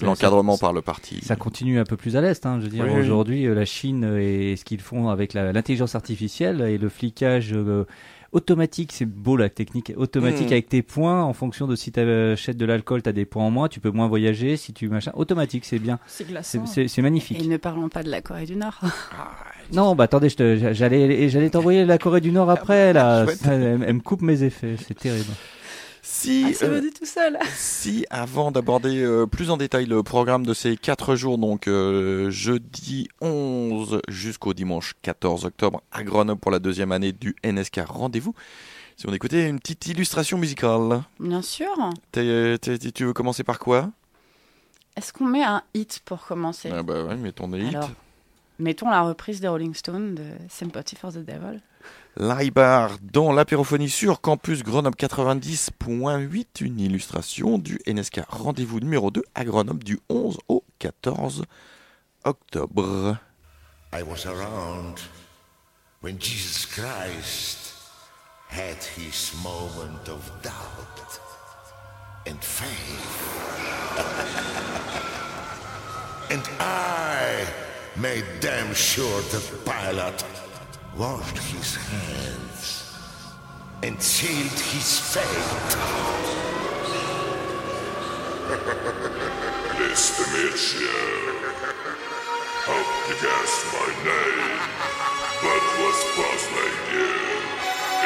l'encadrement 0.02 0.56
par 0.56 0.72
le 0.72 0.82
parti. 0.82 1.18
Ça 1.24 1.34
continue 1.34 1.80
un 1.80 1.84
peu 1.84 1.96
plus 1.96 2.14
à 2.16 2.20
l'est. 2.20 2.46
Hein, 2.46 2.58
je 2.60 2.66
veux 2.66 2.70
dire, 2.70 2.84
Oui, 2.86 3.00
aujourd'hui, 3.00 3.44
euh, 3.46 3.54
la 3.54 3.64
Chine 3.64 4.04
et 4.20 4.54
ce 4.54 4.64
qu'ils 4.64 4.80
font 4.80 5.08
avec 5.08 5.34
l'intelligence 5.34 5.96
artificielle 5.96 6.60
et 6.60 6.78
le 6.78 6.88
flicage 6.88 7.50
euh, 7.54 7.84
automatique, 8.30 8.92
c'est 8.92 9.06
beau 9.06 9.36
la 9.36 9.48
technique 9.48 9.92
automatique 9.96 10.48
Mm. 10.50 10.52
avec 10.52 10.68
tes 10.68 10.82
points 10.82 11.22
en 11.24 11.32
fonction 11.32 11.66
de 11.66 11.74
si 11.74 11.90
tu 11.90 11.98
achètes 12.00 12.56
de 12.58 12.66
l'alcool, 12.66 13.02
tu 13.02 13.08
as 13.08 13.12
des 13.12 13.24
points 13.24 13.44
en 13.44 13.50
moins, 13.50 13.68
tu 13.68 13.80
peux 13.80 13.90
moins 13.90 14.06
voyager. 14.08 14.56
Si 14.56 14.72
tu 14.74 14.88
machin, 14.88 15.10
automatique, 15.14 15.64
c'est 15.64 15.78
bien. 15.80 15.98
C'est 16.06 16.26
glaçant. 16.28 16.66
c'est- 16.66 16.86
c'est 16.88 17.02
magnifique. 17.02 17.42
Et 17.42 17.46
ne 17.48 17.56
parlons 17.56 17.88
pas 17.88 18.02
de 18.04 18.10
la 18.10 18.20
Corée 18.20 18.44
du 18.46 18.54
Nord. 18.56 18.78
Non, 19.72 19.94
bah 19.94 20.04
attendez, 20.04 20.30
te- 20.30 20.72
j'allais 20.72 21.28
j'allais 21.28 21.50
t'envoyer 21.50 21.84
la 21.84 21.98
Corée 21.98 22.20
du 22.20 22.30
Nord 22.32 22.50
après 22.50 22.92
là. 22.92 23.24
chouette. 23.24 23.38
Ça, 23.38 23.52
elle, 23.54 23.82
elle 23.86 23.94
me 23.94 24.00
coupe 24.00 24.22
mes 24.22 24.42
effets, 24.42 24.76
c'est 24.86 24.94
terrible. 24.98 25.30
Si, 26.02 26.44
Ah, 26.62 26.64
euh, 26.64 26.76
me 26.76 26.80
dit 26.80 26.92
tout 26.92 27.04
seul. 27.04 27.36
Si, 27.56 28.06
avant 28.10 28.52
d'aborder 28.52 29.02
euh, 29.02 29.26
plus 29.26 29.50
en 29.50 29.56
détail 29.56 29.86
le 29.86 30.04
programme 30.04 30.46
de 30.46 30.54
ces 30.54 30.76
quatre 30.76 31.16
jours, 31.16 31.36
donc 31.36 31.66
euh, 31.66 32.30
jeudi 32.30 33.08
11 33.20 34.00
jusqu'au 34.08 34.54
dimanche 34.54 34.94
14 35.02 35.44
octobre 35.46 35.82
à 35.90 36.04
Grenoble 36.04 36.40
pour 36.40 36.52
la 36.52 36.60
deuxième 36.60 36.92
année 36.92 37.10
du 37.12 37.34
NSK 37.44 37.80
Rendez-vous, 37.88 38.34
si 38.96 39.08
on 39.08 39.12
écoutait 39.12 39.48
une 39.48 39.58
petite 39.58 39.88
illustration 39.88 40.38
musicale, 40.38 41.02
Bien 41.18 41.42
sûr. 41.42 41.66
Tu 42.12 43.04
veux 43.04 43.12
commencer 43.12 43.42
par 43.42 43.58
quoi? 43.58 43.90
Est-ce 44.96 45.12
qu'on 45.12 45.26
met 45.26 45.42
un 45.42 45.62
hit 45.74 46.00
pour 46.04 46.24
commencer? 46.24 46.70
Ah 46.72 46.82
bah 46.84 47.04
ouais, 47.04 47.16
mettons 47.16 47.48
des 47.48 47.62
hits. 47.64 47.68
Alors, 47.76 47.90
mettons 48.58 48.90
la 48.90 49.02
reprise 49.02 49.40
des 49.40 49.48
Rolling 49.48 49.74
Stones 49.74 50.14
de 50.14 50.24
Sympathy 50.48 50.96
for 50.96 51.12
the 51.12 51.18
Devil. 51.18 51.60
L'ibar 52.18 52.96
dans 53.02 53.32
l'apérophonie 53.32 53.90
sur 53.90 54.20
Campus 54.20 54.62
Grenoble 54.62 54.96
90.8, 54.96 56.64
une 56.64 56.80
illustration 56.80 57.58
du 57.58 57.78
NSK 57.86 58.22
Rendez-vous 58.28 58.80
numéro 58.80 59.10
2 59.10 59.22
à 59.34 59.44
Grenoble 59.44 59.84
du 59.84 60.00
11 60.08 60.38
au 60.48 60.64
14 60.78 61.44
octobre. 62.24 63.18
I 63.92 64.02
was 64.02 64.26
around 64.26 64.98
when 66.00 66.18
Jesus 66.18 66.66
Christ 66.66 67.74
had 68.48 68.82
his 68.96 69.32
moment 69.42 70.08
of 70.08 70.30
doubt 70.42 71.20
and 72.26 72.42
faith. 72.42 73.22
and 76.30 76.42
I 76.58 77.35
made 77.98 78.24
damn 78.40 78.74
sure 78.74 79.20
the 79.22 79.40
pilot 79.64 80.22
washed 80.96 81.38
his 81.38 81.76
hands 81.76 82.92
and 83.82 84.00
sealed 84.02 84.50
his 84.50 84.98
fate. 85.00 85.22
Mr. 89.80 90.24
Mitchell, 90.32 90.90
hope 92.68 92.92
you 93.08 93.16
guessed 93.24 93.64
my 93.72 93.88
name, 94.04 94.60
but 95.40 95.62
what's 95.80 96.04
puzzling 96.16 96.78
you 96.92 97.12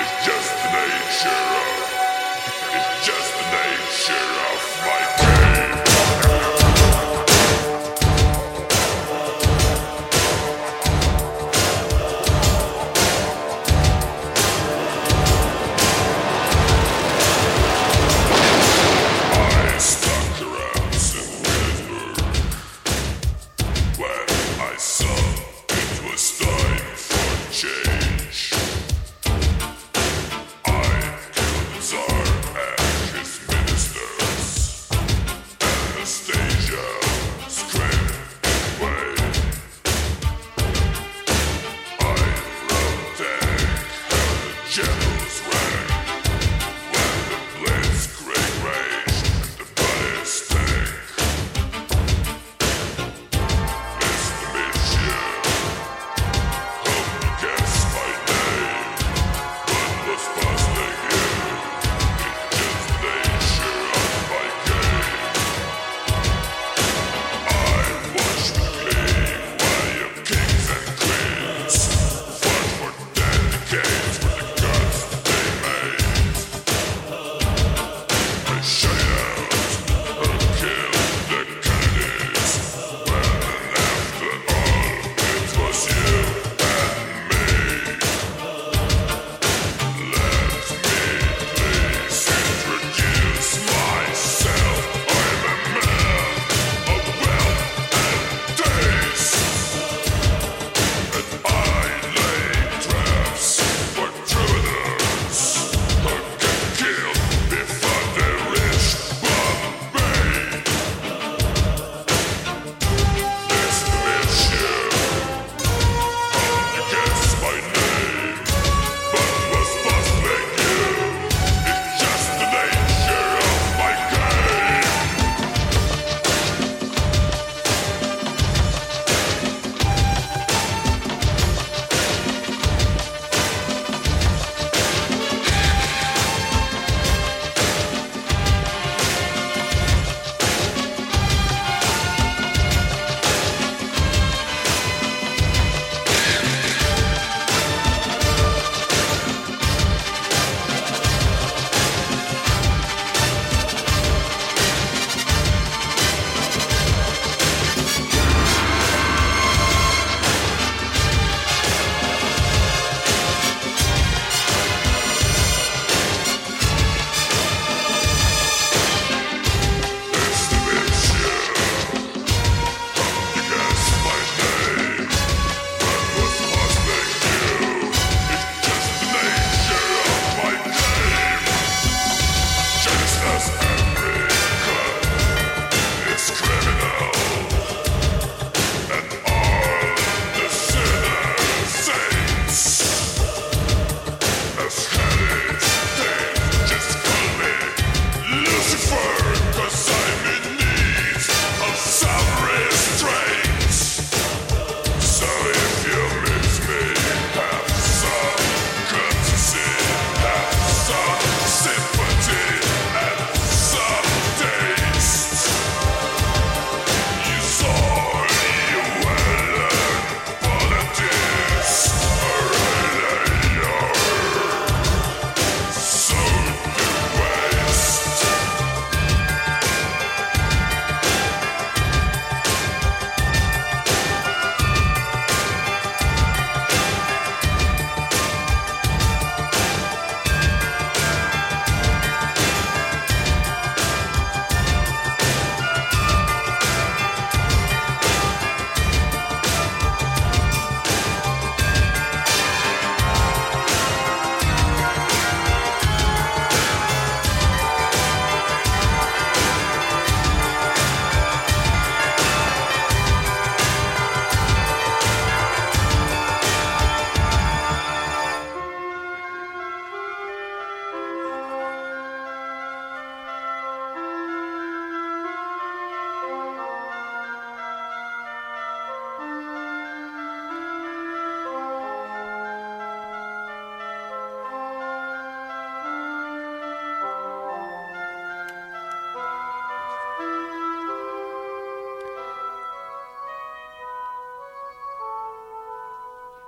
is 0.03 0.11
just 0.24 0.50
the 0.62 0.70
nature 0.70 1.46
of, 1.59 1.83
it's 2.76 2.92
just 3.07 3.31
the 3.38 3.46
nature 3.59 4.29
of 4.50 4.61
my 4.87 5.00
game. 5.18 5.49